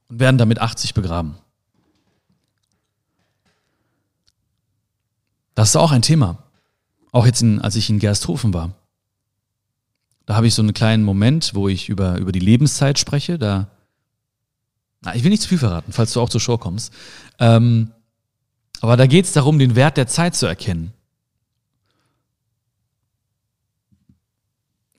und 0.09 0.19
werden 0.19 0.37
damit 0.37 0.59
80 0.59 0.93
begraben. 0.93 1.35
Das 5.53 5.69
ist 5.69 5.77
auch 5.77 5.93
ein 5.93 6.01
Thema. 6.01 6.43
Auch 7.13 7.25
jetzt, 7.25 7.41
in, 7.41 7.61
als 7.61 7.77
ich 7.77 7.89
in 7.89 7.99
Gersthofen 7.99 8.53
war. 8.53 8.73
Da 10.25 10.35
habe 10.35 10.45
ich 10.45 10.53
so 10.53 10.61
einen 10.61 10.73
kleinen 10.73 11.05
Moment, 11.05 11.55
wo 11.55 11.69
ich 11.69 11.87
über, 11.87 12.17
über 12.17 12.33
die 12.33 12.39
Lebenszeit 12.39 12.99
spreche. 12.99 13.39
Da, 13.39 13.69
na, 15.03 15.15
ich 15.15 15.23
will 15.23 15.29
nicht 15.31 15.43
zu 15.43 15.47
viel 15.47 15.59
verraten, 15.59 15.93
falls 15.93 16.11
du 16.11 16.19
auch 16.19 16.29
zur 16.29 16.41
Show 16.41 16.57
kommst. 16.57 16.91
Ähm, 17.39 17.91
aber 18.81 18.97
da 18.97 19.07
geht 19.07 19.23
es 19.23 19.31
darum, 19.31 19.57
den 19.57 19.77
Wert 19.77 19.95
der 19.95 20.07
Zeit 20.07 20.35
zu 20.35 20.47
erkennen. 20.47 20.91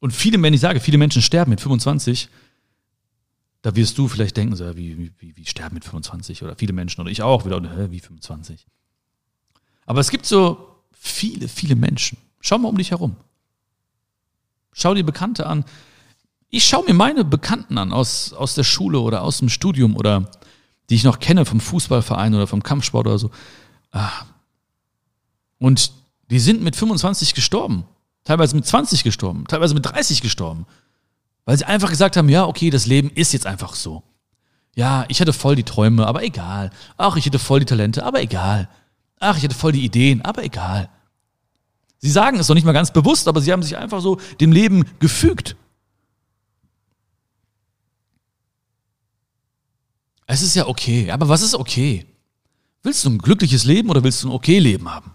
Und 0.07 0.13
viele, 0.13 0.41
wenn 0.41 0.55
ich 0.55 0.61
sage, 0.61 0.79
viele 0.79 0.99
Menschen 0.99 1.21
sterben 1.21 1.51
mit 1.51 1.61
25, 1.61 2.29
da 3.63 3.75
wirst 3.75 3.99
du 3.99 4.07
vielleicht 4.07 4.37
denken, 4.37 4.55
so, 4.55 4.77
wie, 4.77 5.13
wie, 5.19 5.37
wie 5.37 5.45
sterben 5.45 5.75
mit 5.75 5.85
25 5.85 6.45
oder 6.45 6.55
viele 6.55 6.73
Menschen 6.73 7.01
oder 7.01 7.11
ich 7.11 7.23
auch 7.23 7.45
wieder, 7.45 7.61
hä, 7.61 7.89
wie 7.91 7.99
25. 7.99 8.69
Aber 9.85 9.99
es 9.99 10.13
gibt 10.13 10.25
so 10.25 10.77
viele, 10.93 11.49
viele 11.49 11.75
Menschen. 11.75 12.19
Schau 12.39 12.57
mal 12.57 12.69
um 12.69 12.79
dich 12.79 12.93
herum. 12.93 13.17
Schau 14.73 14.95
dir 14.95 15.03
Bekannte 15.03 15.45
an. 15.47 15.65
Ich 16.51 16.63
schaue 16.63 16.85
mir 16.85 16.95
meine 16.95 17.25
Bekannten 17.25 17.77
an 17.77 17.93
aus, 17.93 18.33
aus 18.33 18.55
der 18.55 18.63
Schule 18.63 19.01
oder 19.01 19.23
aus 19.23 19.39
dem 19.39 19.49
Studium 19.49 19.97
oder 19.97 20.31
die 20.89 20.95
ich 20.95 21.03
noch 21.03 21.19
kenne 21.19 21.45
vom 21.45 21.59
Fußballverein 21.59 22.33
oder 22.33 22.47
vom 22.47 22.63
Kampfsport 22.63 23.09
oder 23.09 23.19
so. 23.19 23.33
Ah. 23.91 24.25
Und 25.59 25.91
die 26.31 26.39
sind 26.39 26.63
mit 26.63 26.77
25 26.77 27.35
gestorben. 27.35 27.87
Teilweise 28.27 28.57
mit 28.57 28.67
20 28.67 29.05
gestorben. 29.05 29.45
Teilweise 29.47 29.73
mit 29.73 29.87
30 29.87 30.21
gestorben. 30.21 30.67
Weil 31.45 31.57
sie 31.57 31.65
einfach 31.65 31.91
gesagt 31.91 32.17
haben, 32.17 32.29
ja, 32.29 32.45
okay, 32.45 32.71
das 32.71 32.87
Leben 32.87 33.09
ist 33.09 33.33
jetzt 33.33 33.47
einfach 33.47 33.75
so. 33.75 34.03
Ja, 34.75 35.05
ich 35.09 35.21
hatte 35.21 35.33
voll 35.33 35.55
die 35.55 35.63
Träume, 35.63 36.07
aber 36.07 36.25
egal. 36.25 36.71
Ach, 36.97 37.17
ich 37.17 37.25
hätte 37.25 37.39
voll 37.39 37.61
die 37.61 37.67
Talente, 37.67 38.05
aber 38.05 38.21
egal. 38.21 38.69
Ach, 39.21 39.37
ich 39.37 39.45
hätte 39.45 39.55
voll 39.55 39.73
die 39.73 39.85
Ideen, 39.85 40.23
aber 40.23 40.43
egal. 40.43 40.91
Sie 41.99 42.11
sagen 42.11 42.39
es 42.39 42.49
doch 42.49 42.55
nicht 42.55 42.67
mal 42.67 42.73
ganz 42.73 42.93
bewusst, 42.93 43.29
aber 43.29 43.41
sie 43.41 43.53
haben 43.53 43.63
sich 43.63 43.77
einfach 43.77 44.01
so 44.01 44.19
dem 44.41 44.51
Leben 44.51 44.85
gefügt. 44.99 45.57
Es 50.27 50.43
ist 50.43 50.57
ja 50.57 50.67
okay, 50.67 51.13
aber 51.13 51.29
was 51.29 51.43
ist 51.43 51.55
okay? 51.55 52.05
Willst 52.83 53.05
du 53.05 53.11
ein 53.11 53.19
glückliches 53.19 53.65
Leben 53.65 53.89
oder 53.89 54.03
willst 54.03 54.25
du 54.25 54.29
ein 54.29 54.33
okay 54.33 54.59
Leben 54.59 54.93
haben? 54.93 55.13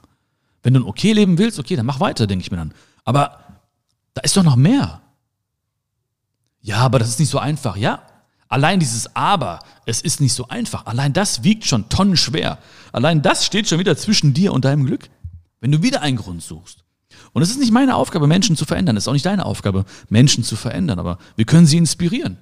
Wenn 0.64 0.74
du 0.74 0.80
ein 0.80 0.88
okay 0.88 1.12
Leben 1.12 1.38
willst, 1.38 1.60
okay, 1.60 1.76
dann 1.76 1.86
mach 1.86 2.00
weiter, 2.00 2.26
denke 2.26 2.44
ich 2.44 2.52
mir 2.52 2.58
dann. 2.58 2.74
Aber 3.04 3.40
da 4.14 4.22
ist 4.22 4.36
doch 4.38 4.44
noch 4.44 4.56
mehr. 4.56 5.02
Ja, 6.62 6.78
aber 6.78 7.00
das 7.00 7.10
ist 7.10 7.20
nicht 7.20 7.30
so 7.30 7.40
einfach. 7.40 7.76
Ja, 7.76 8.04
allein 8.48 8.80
dieses 8.80 9.16
Aber, 9.16 9.60
es 9.86 10.02
ist 10.02 10.22
nicht 10.22 10.34
so 10.34 10.48
einfach. 10.48 10.86
Allein 10.86 11.14
das 11.14 11.44
wiegt 11.44 11.66
schon 11.66 11.90
tonnenschwer. 11.90 12.60
Allein 12.92 13.22
das 13.22 13.46
steht 13.46 13.68
schon 13.68 13.80
wieder 13.80 13.98
zwischen 13.98 14.34
dir 14.34 14.54
und 14.54 14.66
deinem 14.66 14.86
Glück. 14.86 15.10
Wenn 15.60 15.72
du 15.72 15.82
wieder 15.82 16.02
einen 16.02 16.18
Grund 16.18 16.44
suchst. 16.44 16.84
Und 17.34 17.42
es 17.42 17.50
ist 17.50 17.60
nicht 17.60 17.72
meine 17.72 17.96
Aufgabe, 17.96 18.28
Menschen 18.28 18.56
zu 18.56 18.66
verändern. 18.66 18.98
Es 18.98 19.04
ist 19.04 19.08
auch 19.08 19.14
nicht 19.14 19.26
deine 19.26 19.46
Aufgabe, 19.46 19.86
Menschen 20.10 20.44
zu 20.44 20.56
verändern. 20.56 21.00
Aber 21.00 21.18
wir 21.36 21.46
können 21.46 21.66
sie 21.66 21.78
inspirieren. 21.78 22.38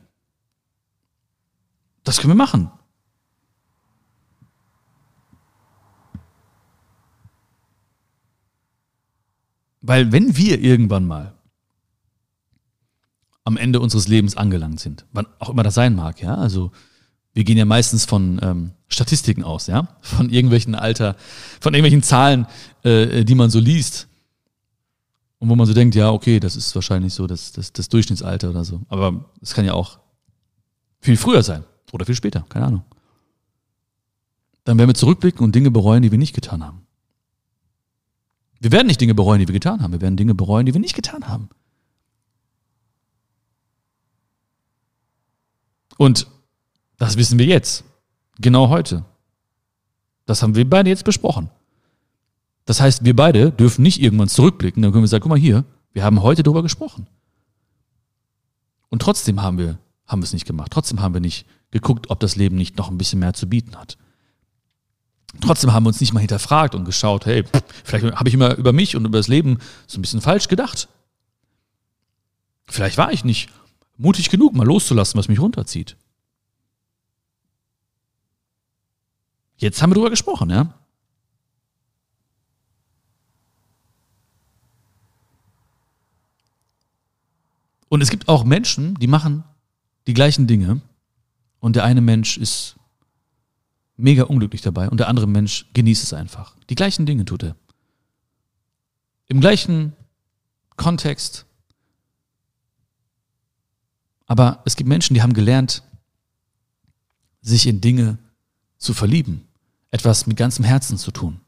Das 2.03 2.17
können 2.17 2.31
wir 2.31 2.35
machen. 2.35 2.71
Weil 9.81 10.11
wenn 10.11 10.35
wir 10.35 10.59
irgendwann 10.59 11.07
mal 11.07 11.33
am 13.43 13.57
Ende 13.57 13.79
unseres 13.79 14.07
Lebens 14.07 14.37
angelangt 14.37 14.79
sind, 14.79 15.05
wann 15.11 15.27
auch 15.39 15.49
immer 15.49 15.63
das 15.63 15.73
sein 15.73 15.95
mag, 15.95 16.21
ja, 16.21 16.35
also 16.35 16.71
wir 17.33 17.43
gehen 17.43 17.57
ja 17.57 17.65
meistens 17.65 18.05
von 18.05 18.39
ähm, 18.43 18.71
Statistiken 18.87 19.43
aus, 19.43 19.67
ja, 19.67 19.87
von 20.01 20.29
irgendwelchen 20.29 20.75
Alter, 20.75 21.15
von 21.59 21.73
irgendwelchen 21.73 22.03
Zahlen, 22.03 22.47
äh, 22.83 23.23
die 23.23 23.35
man 23.35 23.49
so 23.49 23.59
liest 23.59 24.07
und 25.39 25.49
wo 25.49 25.55
man 25.55 25.65
so 25.65 25.73
denkt, 25.73 25.95
ja, 25.95 26.11
okay, 26.11 26.39
das 26.39 26.55
ist 26.55 26.75
wahrscheinlich 26.75 27.13
so 27.13 27.27
das, 27.27 27.51
das, 27.51 27.71
das 27.71 27.89
Durchschnittsalter 27.89 28.49
oder 28.49 28.65
so, 28.65 28.81
aber 28.89 29.25
es 29.41 29.53
kann 29.53 29.65
ja 29.65 29.73
auch 29.73 29.99
viel 30.99 31.17
früher 31.17 31.43
sein 31.43 31.63
oder 31.91 32.05
viel 32.05 32.15
später, 32.15 32.45
keine 32.49 32.65
Ahnung. 32.65 32.83
Dann 34.65 34.77
werden 34.77 34.89
wir 34.89 34.95
zurückblicken 34.95 35.43
und 35.43 35.55
Dinge 35.55 35.71
bereuen, 35.71 36.03
die 36.03 36.11
wir 36.11 36.19
nicht 36.19 36.35
getan 36.35 36.63
haben. 36.63 36.85
Wir 38.59 38.71
werden 38.71 38.87
nicht 38.87 38.99
Dinge 38.99 39.15
bereuen, 39.15 39.39
die 39.39 39.47
wir 39.47 39.53
getan 39.53 39.81
haben. 39.81 39.93
Wir 39.93 40.01
werden 40.01 40.17
Dinge 40.17 40.35
bereuen, 40.35 40.65
die 40.65 40.73
wir 40.73 40.81
nicht 40.81 40.95
getan 40.95 41.27
haben. 41.27 41.49
Und 45.97 46.27
das 46.97 47.17
wissen 47.17 47.39
wir 47.39 47.45
jetzt. 47.45 47.83
Genau 48.39 48.69
heute. 48.69 49.05
Das 50.25 50.43
haben 50.43 50.55
wir 50.55 50.69
beide 50.69 50.89
jetzt 50.89 51.05
besprochen. 51.05 51.49
Das 52.65 52.79
heißt, 52.79 53.03
wir 53.03 53.15
beide 53.15 53.51
dürfen 53.51 53.81
nicht 53.81 54.01
irgendwann 54.01 54.29
zurückblicken. 54.29 54.81
Dann 54.81 54.91
können 54.91 55.03
wir 55.03 55.07
sagen, 55.07 55.23
guck 55.23 55.29
mal 55.29 55.39
hier, 55.39 55.65
wir 55.91 56.03
haben 56.03 56.21
heute 56.21 56.43
darüber 56.43 56.61
gesprochen. 56.61 57.07
Und 58.89 59.01
trotzdem 59.01 59.41
haben 59.41 59.57
wir, 59.57 59.79
haben 60.05 60.21
wir 60.21 60.25
es 60.25 60.33
nicht 60.33 60.45
gemacht. 60.45 60.71
Trotzdem 60.71 61.01
haben 61.01 61.13
wir 61.13 61.21
nicht 61.21 61.45
geguckt, 61.71 62.09
ob 62.09 62.19
das 62.19 62.35
Leben 62.35 62.55
nicht 62.55 62.77
noch 62.77 62.89
ein 62.89 62.97
bisschen 62.97 63.19
mehr 63.19 63.33
zu 63.33 63.47
bieten 63.49 63.75
hat. 63.75 63.97
Trotzdem 65.41 65.73
haben 65.73 65.83
wir 65.83 65.89
uns 65.89 66.01
nicht 66.01 66.13
mal 66.13 66.19
hinterfragt 66.19 66.75
und 66.75 66.85
geschaut, 66.85 67.25
hey, 67.25 67.43
vielleicht 67.83 68.05
habe 68.15 68.27
ich 68.27 68.35
immer 68.35 68.55
über 68.55 68.73
mich 68.73 68.95
und 68.95 69.05
über 69.05 69.17
das 69.17 69.27
Leben 69.27 69.59
so 69.87 69.99
ein 69.99 70.01
bisschen 70.01 70.21
falsch 70.21 70.47
gedacht. 70.47 70.89
Vielleicht 72.67 72.97
war 72.97 73.11
ich 73.11 73.23
nicht 73.23 73.49
mutig 73.97 74.29
genug, 74.29 74.53
mal 74.53 74.65
loszulassen, 74.65 75.17
was 75.17 75.27
mich 75.27 75.39
runterzieht. 75.39 75.95
Jetzt 79.57 79.81
haben 79.81 79.91
wir 79.91 79.95
darüber 79.95 80.09
gesprochen, 80.09 80.49
ja? 80.49 80.73
Und 87.89 88.01
es 88.01 88.09
gibt 88.09 88.29
auch 88.29 88.43
Menschen, 88.43 88.95
die 88.95 89.07
machen 89.07 89.43
die 90.07 90.13
gleichen 90.13 90.47
Dinge 90.47 90.79
und 91.59 91.75
der 91.75 91.83
eine 91.83 92.01
Mensch 92.01 92.37
ist 92.37 92.78
mega 93.99 94.23
unglücklich 94.23 94.61
dabei 94.61 94.89
und 94.89 94.99
der 94.99 95.07
andere 95.07 95.27
Mensch 95.27 95.65
genießt 95.73 96.03
es 96.03 96.13
einfach. 96.13 96.55
Die 96.69 96.75
gleichen 96.75 97.05
Dinge 97.05 97.25
tut 97.25 97.43
er. 97.43 97.55
Im 99.27 99.41
gleichen 99.41 99.93
Kontext. 100.75 101.45
Aber 104.25 104.61
es 104.65 104.75
gibt 104.75 104.87
Menschen, 104.87 105.13
die 105.13 105.21
haben 105.21 105.33
gelernt, 105.33 105.83
sich 107.41 107.67
in 107.67 107.81
Dinge 107.81 108.17
zu 108.77 108.93
verlieben, 108.93 109.47
etwas 109.91 110.27
mit 110.27 110.37
ganzem 110.37 110.65
Herzen 110.65 110.97
zu 110.97 111.11
tun. 111.11 111.39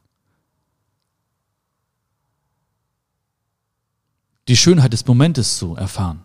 Die 4.48 4.56
Schönheit 4.56 4.92
des 4.92 5.06
Momentes 5.06 5.56
zu 5.56 5.76
erfahren, 5.76 6.22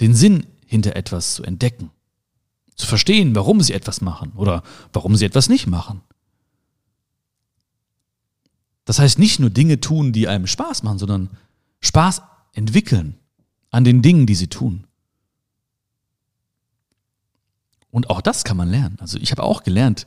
den 0.00 0.14
Sinn 0.14 0.46
hinter 0.66 0.94
etwas 0.96 1.34
zu 1.34 1.42
entdecken 1.42 1.90
zu 2.78 2.86
verstehen, 2.86 3.34
warum 3.34 3.60
sie 3.60 3.74
etwas 3.74 4.00
machen 4.00 4.32
oder 4.36 4.62
warum 4.92 5.16
sie 5.16 5.26
etwas 5.26 5.48
nicht 5.48 5.66
machen. 5.66 6.00
Das 8.84 8.98
heißt, 8.98 9.18
nicht 9.18 9.38
nur 9.38 9.50
Dinge 9.50 9.80
tun, 9.80 10.12
die 10.12 10.28
einem 10.28 10.46
Spaß 10.46 10.82
machen, 10.82 10.98
sondern 10.98 11.28
Spaß 11.80 12.22
entwickeln 12.54 13.18
an 13.70 13.84
den 13.84 14.00
Dingen, 14.00 14.24
die 14.24 14.34
sie 14.34 14.46
tun. 14.46 14.86
Und 17.90 18.10
auch 18.10 18.22
das 18.22 18.44
kann 18.44 18.56
man 18.56 18.70
lernen. 18.70 18.96
Also 19.00 19.18
ich 19.18 19.30
habe 19.30 19.42
auch 19.42 19.62
gelernt, 19.62 20.06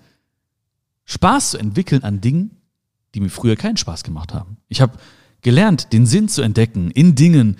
Spaß 1.05 1.51
zu 1.51 1.57
entwickeln 1.57 2.03
an 2.03 2.21
Dingen, 2.21 2.57
die 3.13 3.19
mir 3.19 3.29
früher 3.29 3.55
keinen 3.55 3.77
Spaß 3.77 4.03
gemacht 4.03 4.34
haben. 4.34 4.57
Ich 4.69 4.81
habe 4.81 4.97
gelernt, 5.41 5.91
den 5.93 6.05
Sinn 6.05 6.29
zu 6.29 6.41
entdecken 6.41 6.91
in 6.91 7.15
Dingen, 7.15 7.57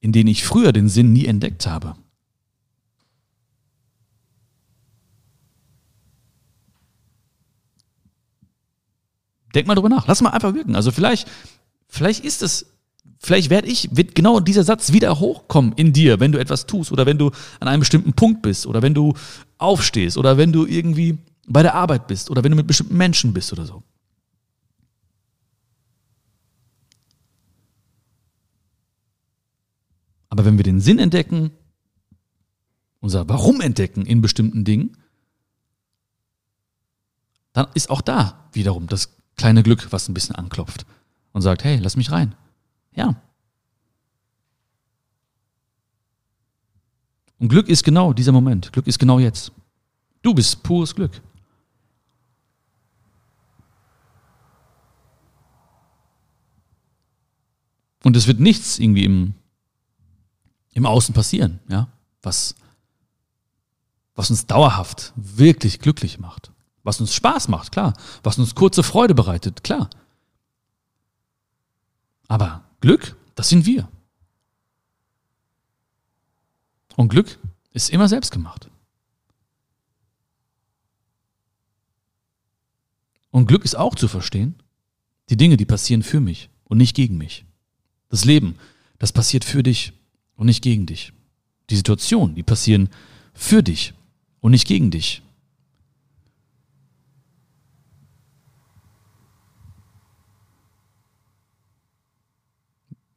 in 0.00 0.12
denen 0.12 0.28
ich 0.28 0.44
früher 0.44 0.72
den 0.72 0.88
Sinn 0.88 1.12
nie 1.12 1.26
entdeckt 1.26 1.66
habe. 1.66 1.96
Denk 9.54 9.66
mal 9.66 9.74
drüber 9.74 9.88
nach. 9.88 10.06
Lass 10.06 10.20
mal 10.22 10.30
einfach 10.30 10.54
wirken. 10.54 10.76
Also 10.76 10.90
vielleicht, 10.90 11.28
vielleicht 11.88 12.24
ist 12.24 12.42
es, 12.42 12.66
vielleicht 13.18 13.50
werde 13.50 13.68
ich, 13.68 13.94
wird 13.94 14.14
genau 14.14 14.40
dieser 14.40 14.64
Satz 14.64 14.92
wieder 14.92 15.18
hochkommen 15.20 15.72
in 15.74 15.92
dir, 15.92 16.20
wenn 16.20 16.32
du 16.32 16.38
etwas 16.38 16.66
tust 16.66 16.92
oder 16.92 17.06
wenn 17.06 17.18
du 17.18 17.30
an 17.60 17.68
einem 17.68 17.80
bestimmten 17.80 18.12
Punkt 18.14 18.42
bist 18.42 18.66
oder 18.66 18.82
wenn 18.82 18.94
du 18.94 19.14
aufstehst 19.58 20.16
oder 20.16 20.36
wenn 20.36 20.52
du 20.52 20.66
irgendwie 20.66 21.18
bei 21.46 21.62
der 21.62 21.74
Arbeit 21.74 22.06
bist 22.06 22.30
oder 22.30 22.44
wenn 22.44 22.52
du 22.52 22.56
mit 22.56 22.66
bestimmten 22.66 22.96
Menschen 22.96 23.32
bist 23.32 23.52
oder 23.52 23.66
so. 23.66 23.82
Aber 30.28 30.46
wenn 30.46 30.56
wir 30.56 30.64
den 30.64 30.80
Sinn 30.80 30.98
entdecken, 30.98 31.50
unser 33.00 33.28
Warum 33.28 33.60
entdecken 33.60 34.06
in 34.06 34.22
bestimmten 34.22 34.64
Dingen, 34.64 34.96
dann 37.52 37.66
ist 37.74 37.90
auch 37.90 38.00
da 38.00 38.48
wiederum 38.52 38.86
das 38.86 39.10
kleine 39.42 39.64
Glück, 39.64 39.90
was 39.90 40.08
ein 40.08 40.14
bisschen 40.14 40.36
anklopft 40.36 40.86
und 41.32 41.42
sagt, 41.42 41.64
hey, 41.64 41.76
lass 41.78 41.96
mich 41.96 42.12
rein. 42.12 42.36
Ja. 42.94 43.20
Und 47.40 47.48
Glück 47.48 47.68
ist 47.68 47.82
genau 47.82 48.12
dieser 48.12 48.30
Moment. 48.30 48.72
Glück 48.72 48.86
ist 48.86 49.00
genau 49.00 49.18
jetzt. 49.18 49.50
Du 50.22 50.32
bist 50.32 50.62
pures 50.62 50.94
Glück. 50.94 51.20
Und 58.04 58.16
es 58.16 58.28
wird 58.28 58.38
nichts 58.38 58.78
irgendwie 58.78 59.04
im, 59.04 59.34
im 60.72 60.86
Außen 60.86 61.16
passieren, 61.16 61.58
ja, 61.68 61.88
was, 62.22 62.54
was 64.14 64.30
uns 64.30 64.46
dauerhaft 64.46 65.12
wirklich 65.16 65.80
glücklich 65.80 66.20
macht. 66.20 66.51
Was 66.82 67.00
uns 67.00 67.14
Spaß 67.14 67.48
macht, 67.48 67.72
klar. 67.72 67.94
Was 68.22 68.38
uns 68.38 68.54
kurze 68.54 68.82
Freude 68.82 69.14
bereitet, 69.14 69.62
klar. 69.62 69.88
Aber 72.28 72.64
Glück, 72.80 73.16
das 73.34 73.48
sind 73.48 73.66
wir. 73.66 73.88
Und 76.96 77.08
Glück 77.08 77.38
ist 77.72 77.90
immer 77.90 78.08
selbst 78.08 78.32
gemacht. 78.32 78.68
Und 83.30 83.46
Glück 83.46 83.64
ist 83.64 83.76
auch 83.76 83.94
zu 83.94 84.08
verstehen, 84.08 84.56
die 85.30 85.36
Dinge, 85.36 85.56
die 85.56 85.64
passieren 85.64 86.02
für 86.02 86.20
mich 86.20 86.50
und 86.64 86.78
nicht 86.78 86.94
gegen 86.94 87.16
mich. 87.16 87.46
Das 88.10 88.24
Leben, 88.24 88.58
das 88.98 89.12
passiert 89.12 89.44
für 89.44 89.62
dich 89.62 89.94
und 90.36 90.46
nicht 90.46 90.62
gegen 90.62 90.84
dich. 90.86 91.12
Die 91.70 91.76
Situationen, 91.76 92.34
die 92.34 92.42
passieren 92.42 92.90
für 93.32 93.62
dich 93.62 93.94
und 94.40 94.50
nicht 94.50 94.66
gegen 94.68 94.90
dich. 94.90 95.22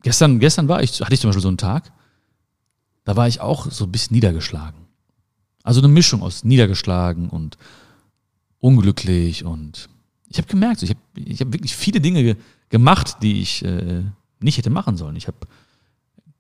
Gestern, 0.06 0.38
gestern 0.38 0.68
war 0.68 0.84
ich, 0.84 1.02
hatte 1.02 1.16
ich 1.16 1.20
zum 1.20 1.30
Beispiel 1.30 1.42
so 1.42 1.48
einen 1.48 1.58
Tag, 1.58 1.92
da 3.06 3.16
war 3.16 3.28
ich 3.28 3.42
auch 3.42 3.72
so 3.72 3.86
ein 3.86 3.92
bisschen 3.92 4.14
niedergeschlagen. 4.14 4.86
Also 5.64 5.82
eine 5.82 5.88
Mischung 5.88 6.22
aus 6.22 6.44
niedergeschlagen 6.44 7.28
und 7.28 7.58
unglücklich 8.60 9.44
und 9.44 9.90
ich 10.28 10.38
habe 10.38 10.48
gemerkt, 10.48 10.84
ich 10.84 10.92
habe 10.92 11.00
ich 11.16 11.42
hab 11.42 11.52
wirklich 11.52 11.76
viele 11.76 12.02
Dinge 12.02 12.38
gemacht, 12.70 13.18
die 13.24 13.42
ich 13.42 13.66
äh, 13.66 14.04
nicht 14.40 14.60
hätte 14.60 14.70
machen 14.70 14.96
sollen. 14.96 15.16
Ich 15.16 15.26
habe 15.26 15.38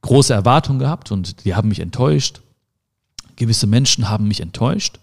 große 0.01 0.31
Erwartungen 0.31 0.77
gehabt 0.77 1.11
und 1.11 1.43
die 1.43 1.55
haben 1.55 1.69
mich 1.69 1.79
enttäuscht. 1.79 2.41
Gewisse 3.35 3.65
Menschen 3.65 4.09
haben 4.09 4.27
mich 4.27 4.41
enttäuscht. 4.41 4.99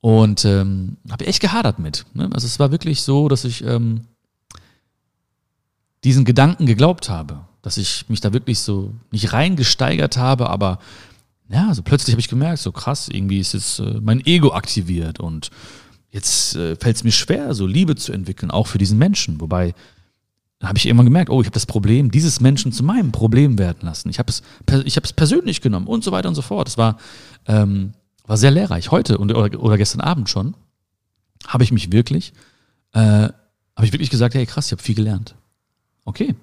Und 0.00 0.44
ähm, 0.44 0.96
habe 1.08 1.26
echt 1.26 1.40
gehadert 1.40 1.78
mit. 1.78 2.04
Ne? 2.14 2.28
Also 2.32 2.48
es 2.48 2.58
war 2.58 2.72
wirklich 2.72 3.02
so, 3.02 3.28
dass 3.28 3.44
ich 3.44 3.62
ähm, 3.62 4.06
diesen 6.04 6.24
Gedanken 6.24 6.66
geglaubt 6.66 7.08
habe, 7.08 7.40
dass 7.62 7.76
ich 7.76 8.08
mich 8.08 8.20
da 8.20 8.32
wirklich 8.32 8.60
so 8.60 8.94
nicht 9.10 9.32
reingesteigert 9.32 10.16
habe, 10.16 10.48
aber 10.48 10.78
ja, 11.48 11.74
so 11.74 11.82
plötzlich 11.82 12.14
habe 12.14 12.20
ich 12.20 12.28
gemerkt, 12.28 12.60
so 12.60 12.72
krass, 12.72 13.08
irgendwie 13.08 13.40
ist 13.40 13.54
jetzt 13.54 13.80
äh, 13.80 14.00
mein 14.00 14.24
Ego 14.24 14.52
aktiviert 14.52 15.18
und 15.20 15.50
jetzt 16.10 16.54
äh, 16.56 16.76
fällt 16.76 16.96
es 16.96 17.04
mir 17.04 17.12
schwer, 17.12 17.54
so 17.54 17.66
Liebe 17.66 17.96
zu 17.96 18.12
entwickeln, 18.12 18.50
auch 18.50 18.66
für 18.66 18.78
diesen 18.78 18.98
Menschen. 18.98 19.40
Wobei 19.40 19.74
dann 20.60 20.68
habe 20.68 20.78
ich 20.78 20.86
irgendwann 20.86 21.06
gemerkt, 21.06 21.30
oh, 21.30 21.40
ich 21.40 21.46
habe 21.46 21.54
das 21.54 21.66
Problem 21.66 22.10
dieses 22.10 22.40
Menschen 22.40 22.70
zu 22.70 22.84
meinem 22.84 23.12
Problem 23.12 23.58
werden 23.58 23.80
lassen. 23.82 24.10
Ich 24.10 24.18
habe 24.18 24.30
es, 24.30 24.42
ich 24.84 24.96
habe 24.96 25.06
es 25.06 25.12
persönlich 25.12 25.62
genommen 25.62 25.86
und 25.86 26.04
so 26.04 26.12
weiter 26.12 26.28
und 26.28 26.34
so 26.34 26.42
fort. 26.42 26.68
Es 26.68 26.76
war, 26.76 26.98
ähm, 27.46 27.94
war 28.26 28.36
sehr 28.36 28.50
lehrreich. 28.50 28.90
Heute 28.90 29.16
und, 29.18 29.34
oder, 29.34 29.58
oder 29.58 29.78
gestern 29.78 30.02
Abend 30.02 30.28
schon 30.28 30.54
habe 31.46 31.64
ich 31.64 31.72
mich 31.72 31.90
wirklich, 31.92 32.34
äh, 32.92 33.00
habe 33.00 33.84
ich 33.84 33.92
wirklich 33.92 34.10
gesagt, 34.10 34.34
hey 34.34 34.44
krass, 34.44 34.66
ich 34.66 34.72
habe 34.72 34.82
viel 34.82 34.94
gelernt. 34.94 35.34
Okay, 36.10 36.34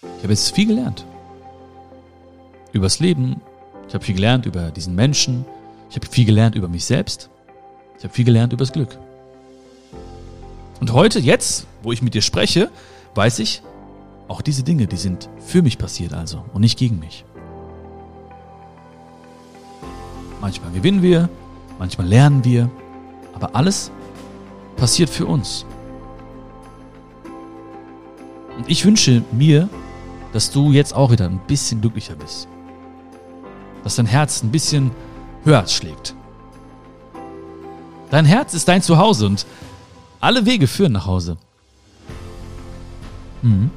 ich 0.00 0.22
habe 0.22 0.32
jetzt 0.32 0.54
viel 0.54 0.66
gelernt 0.66 1.04
übers 2.72 2.98
Leben. 2.98 3.42
Ich 3.86 3.92
habe 3.92 4.02
viel 4.02 4.14
gelernt 4.14 4.46
über 4.46 4.70
diesen 4.70 4.94
Menschen. 4.94 5.44
Ich 5.90 5.96
habe 5.96 6.06
viel 6.06 6.24
gelernt 6.24 6.54
über 6.54 6.66
mich 6.66 6.86
selbst. 6.86 7.28
Ich 7.98 8.04
habe 8.04 8.14
viel 8.14 8.24
gelernt 8.24 8.54
übers 8.54 8.72
Glück. 8.72 8.98
Und 10.80 10.94
heute, 10.94 11.18
jetzt, 11.18 11.66
wo 11.82 11.92
ich 11.92 12.00
mit 12.00 12.14
dir 12.14 12.22
spreche, 12.22 12.70
weiß 13.14 13.40
ich, 13.40 13.60
auch 14.28 14.40
diese 14.40 14.62
Dinge, 14.62 14.86
die 14.86 14.96
sind 14.96 15.28
für 15.40 15.60
mich 15.60 15.76
passiert 15.76 16.14
also 16.14 16.42
und 16.54 16.62
nicht 16.62 16.78
gegen 16.78 16.98
mich. 16.98 17.26
Manchmal 20.40 20.72
gewinnen 20.72 21.02
wir, 21.02 21.28
manchmal 21.78 22.06
lernen 22.06 22.42
wir, 22.46 22.70
aber 23.34 23.54
alles 23.54 23.90
passiert 24.78 25.10
für 25.10 25.26
uns. 25.26 25.66
Und 28.56 28.68
ich 28.68 28.84
wünsche 28.84 29.22
mir, 29.32 29.68
dass 30.32 30.50
du 30.50 30.72
jetzt 30.72 30.94
auch 30.94 31.10
wieder 31.10 31.26
ein 31.26 31.40
bisschen 31.46 31.80
glücklicher 31.80 32.16
bist. 32.16 32.48
Dass 33.82 33.96
dein 33.96 34.06
Herz 34.06 34.42
ein 34.42 34.50
bisschen 34.50 34.90
höher 35.44 35.66
schlägt. 35.66 36.14
Dein 38.10 38.24
Herz 38.24 38.54
ist 38.54 38.68
dein 38.68 38.82
Zuhause 38.82 39.26
und 39.26 39.46
alle 40.20 40.46
Wege 40.46 40.66
führen 40.66 40.92
nach 40.92 41.06
Hause. 41.06 41.36
Mhm. 43.42 43.70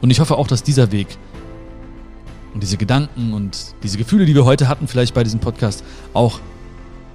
Und 0.00 0.10
ich 0.10 0.20
hoffe 0.20 0.36
auch, 0.36 0.46
dass 0.46 0.62
dieser 0.62 0.92
Weg 0.92 1.18
und 2.52 2.62
diese 2.62 2.76
Gedanken 2.76 3.32
und 3.32 3.74
diese 3.82 3.98
Gefühle, 3.98 4.26
die 4.26 4.34
wir 4.34 4.44
heute 4.44 4.68
hatten, 4.68 4.86
vielleicht 4.86 5.14
bei 5.14 5.24
diesem 5.24 5.40
Podcast, 5.40 5.82
auch 6.12 6.40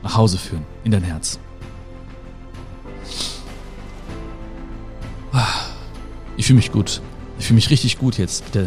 nach 0.04 0.18
Hause 0.18 0.38
führen, 0.38 0.66
in 0.84 0.92
dein 0.92 1.04
Herz. 1.04 1.40
Ich 6.40 6.46
fühle 6.46 6.56
mich 6.56 6.72
gut. 6.72 7.02
Ich 7.38 7.48
fühle 7.48 7.56
mich 7.56 7.70
richtig 7.70 8.00
gut 8.00 8.18
jetzt 8.18 8.56
der, 8.56 8.66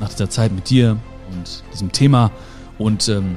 nach 0.00 0.08
dieser 0.08 0.28
Zeit 0.28 0.52
mit 0.52 0.68
dir 0.68 0.98
und 1.30 1.62
diesem 1.72 1.92
Thema. 1.92 2.32
Und 2.76 3.08
ähm, 3.08 3.36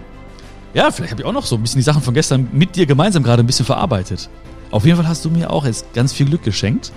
ja, 0.74 0.90
vielleicht 0.90 1.12
habe 1.12 1.22
ich 1.22 1.28
auch 1.28 1.32
noch 1.32 1.46
so 1.46 1.56
ein 1.56 1.62
bisschen 1.62 1.78
die 1.78 1.84
Sachen 1.84 2.02
von 2.02 2.16
gestern 2.16 2.48
mit 2.54 2.76
dir 2.76 2.88
gemeinsam 2.88 3.22
gerade 3.22 3.44
ein 3.44 3.46
bisschen 3.46 3.68
verarbeitet. 3.68 4.32
Auf 4.72 4.84
jeden 4.84 4.98
Fall 4.98 5.08
hast 5.08 5.24
du 5.26 5.30
mir 5.30 5.52
auch 5.52 5.64
jetzt 5.64 5.94
ganz 5.94 6.12
viel 6.12 6.26
Glück 6.26 6.42
geschenkt. 6.42 6.92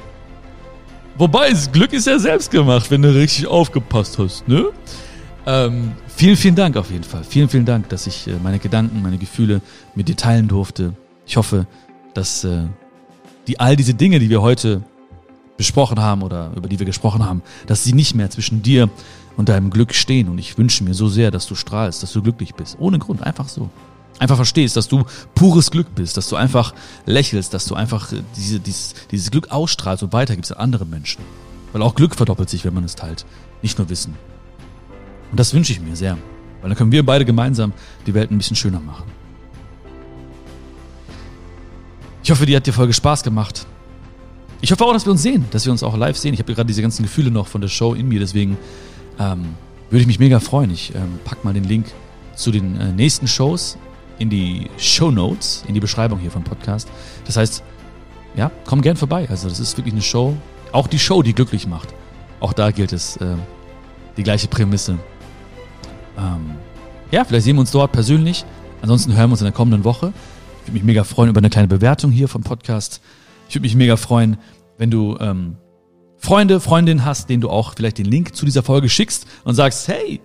Wobei, 1.18 1.52
Glück 1.70 1.92
ist 1.92 2.06
ja 2.06 2.18
selbst 2.18 2.50
gemacht, 2.50 2.90
wenn 2.90 3.02
du 3.02 3.14
richtig 3.14 3.46
aufgepasst 3.46 4.18
hast, 4.18 4.48
ne? 4.48 4.70
Ähm, 5.44 5.92
vielen, 6.16 6.37
vielen 6.37 6.54
Dank 6.54 6.78
auf 6.78 6.90
jeden 6.90 7.04
Fall. 7.04 7.24
Vielen, 7.24 7.50
vielen 7.50 7.66
Dank, 7.66 7.90
dass 7.90 8.06
ich 8.06 8.26
äh, 8.26 8.32
meine 8.42 8.58
Gedanken, 8.58 9.02
meine 9.02 9.18
Gefühle 9.18 9.61
mit 9.94 10.08
dir 10.08 10.16
teilen 10.16 10.48
durfte. 10.48 10.94
Ich 11.26 11.37
hoffe, 11.37 11.66
dass 12.14 12.42
äh, 12.44 12.62
die 13.46 13.61
all 13.61 13.76
diese 13.76 13.92
Dinge, 13.92 14.18
die 14.18 14.30
wir 14.30 14.40
heute 14.40 14.82
besprochen 15.59 16.01
haben 16.01 16.23
oder 16.23 16.53
über 16.57 16.68
die 16.68 16.79
wir 16.79 16.87
gesprochen 16.87 17.23
haben, 17.23 17.42
dass 17.66 17.85
sie 17.85 17.92
nicht 17.92 18.14
mehr 18.14 18.31
zwischen 18.31 18.62
dir 18.62 18.88
und 19.37 19.51
deinem 19.51 19.68
Glück 19.68 19.92
stehen. 19.92 20.31
Und 20.31 20.38
ich 20.38 20.57
wünsche 20.57 20.83
mir 20.85 20.94
so 20.94 21.09
sehr, 21.09 21.31
dass 21.31 21.47
du 21.47 21.55
strahlst, 21.55 22.03
dass 22.03 22.12
du 22.12 22.23
glücklich 22.23 22.55
bist. 22.55 22.77
Ohne 22.79 22.99
Grund, 22.99 23.23
einfach 23.23 23.49
so 23.49 23.68
einfach 24.18 24.37
verstehst, 24.37 24.77
dass 24.77 24.88
du 24.88 25.05
pures 25.35 25.71
Glück 25.71 25.94
bist, 25.94 26.16
dass 26.16 26.29
du 26.29 26.37
einfach 26.37 26.75
lächelst, 27.07 27.55
dass 27.55 27.66
du 27.66 27.75
einfach 27.75 28.12
diese, 28.37 28.59
dieses, 28.59 28.94
dieses 29.11 29.31
Glück 29.31 29.51
ausstrahlst 29.51 30.03
und 30.03 30.12
weitergibst 30.12 30.53
an 30.53 30.59
andere 30.59 30.87
Menschen. 30.87 31.23
Weil 31.73 31.83
auch 31.83 31.94
Glück 31.94 32.14
verdoppelt 32.14 32.49
sich, 32.49 32.64
wenn 32.64 32.75
man 32.75 32.85
es 32.85 32.94
teilt. 32.94 33.27
Nicht 33.62 33.79
nur 33.79 33.88
Wissen. 33.90 34.14
Und 35.31 35.38
das 35.38 35.53
wünsche 35.55 35.73
ich 35.73 35.81
mir 35.81 35.94
sehr. 35.94 36.16
Weil 36.61 36.71
dann 36.71 36.79
können 36.79 36.92
wir 36.92 37.05
beide 37.05 37.25
gemeinsam 37.25 37.73
die 38.07 38.14
Welt 38.14 38.31
ein 38.31 38.38
bisschen 38.38 38.57
schöner 38.57 38.81
machen. 38.81 39.05
Ich 42.23 42.31
hoffe, 42.31 42.47
dir 42.47 42.57
hat 42.57 42.66
die 42.66 42.73
Folge 42.73 42.92
Spaß 42.92 43.23
gemacht. 43.23 43.66
Ich 44.61 44.73
hoffe 44.73 44.85
auch, 44.85 44.92
dass 44.92 45.07
wir 45.07 45.12
uns 45.12 45.23
sehen, 45.23 45.44
dass 45.51 45.64
wir 45.64 45.73
uns 45.73 45.83
auch 45.83 45.97
live 45.97 46.16
sehen. 46.16 46.35
Ich 46.35 46.40
habe 46.40 46.53
gerade 46.53 46.66
diese 46.66 46.83
ganzen 46.83 47.03
Gefühle 47.05 47.31
noch 47.31 47.47
von 47.47 47.61
der 47.61 47.68
Show 47.68 47.94
in 47.94 48.09
mir, 48.09 48.18
deswegen 48.18 48.57
ähm, 49.18 49.55
würde 49.90 50.01
ich 50.01 50.07
mich 50.07 50.18
mega 50.18 50.40
freuen. 50.40 50.71
Ich 50.71 50.94
ähm, 50.94 51.18
pack 51.25 51.44
mal 51.44 51.55
den 51.55 51.64
Link 51.64 51.87
zu 52.35 52.51
den 52.51 52.81
äh, 52.81 52.92
nächsten 52.92 53.29
Shows 53.29 53.79
in 54.18 54.31
die 54.31 54.68
Show 54.77 55.11
Notes, 55.11 55.64
in 55.68 55.75
die 55.75 55.81
Beschreibung 55.81 56.18
hier 56.18 56.31
vom 56.31 56.42
Podcast. 56.42 56.88
Das 57.25 57.37
heißt, 57.37 57.62
ja, 58.37 58.51
komm 58.66 58.83
gern 58.83 58.97
vorbei. 58.97 59.29
Also 59.31 59.49
das 59.49 59.61
ist 59.61 59.77
wirklich 59.77 59.94
eine 59.94 60.03
Show, 60.03 60.37
auch 60.73 60.87
die 60.87 60.99
Show, 60.99 61.23
die 61.23 61.35
glücklich 61.35 61.66
macht. 61.66 61.94
Auch 62.40 62.53
da 62.53 62.71
gilt 62.71 62.92
es, 62.92 63.16
äh, 63.18 63.37
die 64.16 64.23
gleiche 64.25 64.49
Prämisse. 64.49 64.99
Ähm, 66.18 66.51
ja, 67.11 67.25
vielleicht 67.25 67.44
sehen 67.44 67.57
wir 67.57 67.61
uns 67.61 67.71
dort 67.71 67.92
persönlich. 67.92 68.44
Ansonsten 68.83 69.16
hören 69.16 69.31
wir 69.31 69.33
uns 69.33 69.40
in 69.40 69.47
der 69.47 69.55
kommenden 69.55 69.85
Woche. 69.85 70.12
Ich 70.61 70.68
würde 70.68 70.75
mich 70.75 70.85
mega 70.85 71.05
freuen 71.05 71.31
über 71.31 71.38
eine 71.38 71.51
kleine 71.51 71.68
Bewertung 71.68 72.11
hier 72.11 72.29
vom 72.29 72.42
Podcast. 72.42 73.01
Ich 73.48 73.54
würde 73.54 73.62
mich 73.62 73.74
mega 73.74 73.96
freuen, 73.96 74.38
wenn 74.76 74.90
du 74.90 75.16
ähm, 75.20 75.56
Freunde, 76.18 76.61
Freundinnen 76.61 77.04
hast, 77.04 77.30
denen 77.30 77.40
du 77.40 77.50
auch 77.50 77.74
vielleicht 77.76 77.98
den 77.98 78.06
Link 78.06 78.34
zu 78.34 78.44
dieser 78.44 78.62
Folge 78.62 78.88
schickst 78.88 79.26
und 79.44 79.54
sagst, 79.54 79.88
hey, 79.88 80.20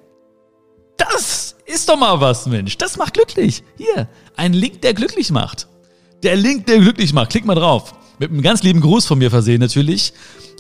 das 0.98 1.56
ist 1.66 1.88
doch 1.90 1.98
mal 1.98 2.20
was, 2.20 2.46
Mensch. 2.46 2.78
Das 2.78 2.98
macht 2.98 3.14
glücklich. 3.14 3.64
Hier, 3.78 4.08
ein 4.36 4.54
Link, 4.54 4.82
der 4.82 4.94
glücklich 4.94 5.32
macht. 5.32 5.68
Der 6.24 6.36
Link, 6.36 6.66
der 6.66 6.80
glücklich 6.80 7.14
macht. 7.14 7.32
Klick 7.32 7.46
mal 7.46 7.56
drauf. 7.56 7.96
Mit 8.20 8.32
einem 8.32 8.42
ganz 8.42 8.64
lieben 8.64 8.82
Gruß 8.82 9.06
von 9.06 9.18
mir 9.18 9.30
versehen 9.30 9.60
natürlich. 9.60 10.14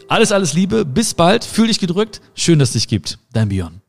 Alles, 0.08 0.32
alles 0.32 0.54
Liebe, 0.54 0.86
bis 0.86 1.14
bald, 1.14 1.44
fühl 1.44 1.68
dich 1.68 1.80
gedrückt, 1.80 2.22
schön, 2.36 2.60
dass 2.60 2.70
es 2.70 2.74
dich 2.74 2.88
gibt. 2.88 3.20
Dein 3.32 3.50
Björn. 3.50 3.83